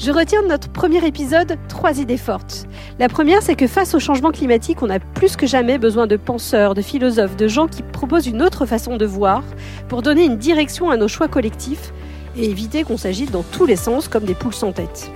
Je 0.02 0.12
retiens 0.12 0.42
de 0.42 0.48
notre 0.48 0.70
premier 0.70 1.06
épisode 1.06 1.58
trois 1.68 1.98
idées 1.98 2.16
fortes. 2.16 2.64
La 2.98 3.10
première, 3.10 3.42
c'est 3.42 3.54
que 3.54 3.66
face 3.66 3.94
au 3.94 3.98
changement 3.98 4.30
climatique, 4.30 4.80
on 4.80 4.88
a 4.88 4.98
plus 4.98 5.36
que 5.36 5.46
jamais 5.46 5.76
besoin 5.76 6.06
de 6.06 6.16
penseurs, 6.16 6.72
de 6.72 6.80
philosophes, 6.80 7.36
de 7.36 7.46
gens 7.48 7.66
qui 7.66 7.82
proposent 7.82 8.26
une 8.26 8.40
autre 8.40 8.64
façon 8.64 8.96
de 8.96 9.04
voir 9.04 9.42
pour 9.90 10.00
donner 10.00 10.24
une 10.24 10.38
direction 10.38 10.88
à 10.88 10.96
nos 10.96 11.06
choix 11.06 11.28
collectifs 11.28 11.92
et 12.34 12.48
éviter 12.48 12.82
qu'on 12.82 12.96
s'agite 12.96 13.30
dans 13.30 13.42
tous 13.42 13.66
les 13.66 13.76
sens 13.76 14.08
comme 14.08 14.24
des 14.24 14.32
poules 14.34 14.54
sans 14.54 14.72
tête. 14.72 15.10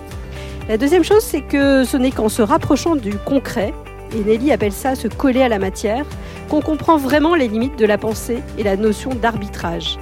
La 0.68 0.76
deuxième 0.76 1.02
chose, 1.02 1.22
c'est 1.22 1.40
que 1.40 1.84
ce 1.84 1.96
n'est 1.96 2.10
qu'en 2.10 2.28
se 2.28 2.42
rapprochant 2.42 2.94
du 2.94 3.16
concret, 3.16 3.72
et 4.14 4.22
Nelly 4.22 4.52
appelle 4.52 4.72
ça 4.72 4.96
se 4.96 5.08
coller 5.08 5.40
à 5.40 5.48
la 5.48 5.58
matière, 5.58 6.04
qu'on 6.50 6.60
comprend 6.60 6.98
vraiment 6.98 7.34
les 7.34 7.48
limites 7.48 7.78
de 7.78 7.86
la 7.86 7.96
pensée 7.96 8.42
et 8.58 8.62
la 8.62 8.76
notion 8.76 9.14
d'arbitrage. 9.14 9.98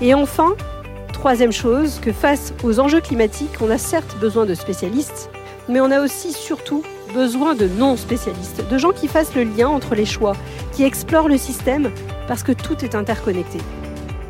Et 0.00 0.14
enfin, 0.14 0.54
troisième 1.22 1.52
chose, 1.52 2.00
que 2.02 2.10
face 2.10 2.52
aux 2.64 2.80
enjeux 2.80 3.00
climatiques, 3.00 3.60
on 3.60 3.70
a 3.70 3.78
certes 3.78 4.16
besoin 4.20 4.44
de 4.44 4.56
spécialistes, 4.56 5.30
mais 5.68 5.80
on 5.80 5.92
a 5.92 6.00
aussi 6.00 6.32
surtout 6.32 6.82
besoin 7.14 7.54
de 7.54 7.68
non-spécialistes, 7.68 8.68
de 8.68 8.76
gens 8.76 8.90
qui 8.90 9.06
fassent 9.06 9.36
le 9.36 9.44
lien 9.44 9.68
entre 9.68 9.94
les 9.94 10.04
choix, 10.04 10.34
qui 10.72 10.82
explorent 10.82 11.28
le 11.28 11.38
système, 11.38 11.92
parce 12.26 12.42
que 12.42 12.50
tout 12.50 12.84
est 12.84 12.96
interconnecté. 12.96 13.58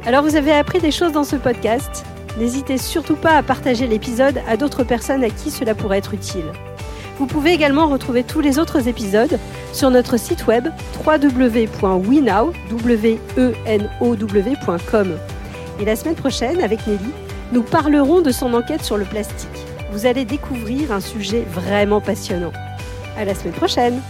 Alors 0.05 0.22
vous 0.22 0.37
avez 0.37 0.52
appris 0.52 0.81
des 0.81 0.90
choses 0.90 1.12
dans 1.12 1.24
ce 1.24 1.37
podcast, 1.37 2.05
n'hésitez 2.38 2.76
surtout 2.76 3.16
pas 3.16 3.38
à 3.38 3.42
partager 3.42 3.87
l'épisode 3.87 4.42
à 4.46 4.59
d'autres 4.59 4.85
personnes 4.85 5.24
à 5.24 5.31
qui 5.31 5.50
cela 5.50 5.74
pourrait 5.74 5.96
être 5.96 6.12
utile. 6.12 6.52
Vous 7.18 7.24
pouvez 7.24 7.55
également 7.55 7.87
retrouver 7.87 8.22
tous 8.22 8.40
les 8.40 8.59
autres 8.59 8.87
épisodes 8.87 9.38
sur 9.72 9.90
notre 9.90 10.18
site 10.18 10.46
web 10.46 10.68
www.wenow.com. 11.07 11.78
Et 15.80 15.85
la 15.85 15.96
semaine 15.96 16.14
prochaine, 16.14 16.61
avec 16.61 16.87
Nelly, 16.87 17.00
nous 17.52 17.62
parlerons 17.62 18.20
de 18.20 18.30
son 18.30 18.54
enquête 18.54 18.82
sur 18.82 18.96
le 18.96 19.04
plastique. 19.04 19.48
Vous 19.92 20.06
allez 20.06 20.24
découvrir 20.24 20.92
un 20.92 21.00
sujet 21.00 21.44
vraiment 21.50 22.00
passionnant. 22.00 22.52
À 23.16 23.24
la 23.24 23.35
semaine 23.35 23.54
prochaine! 23.54 24.00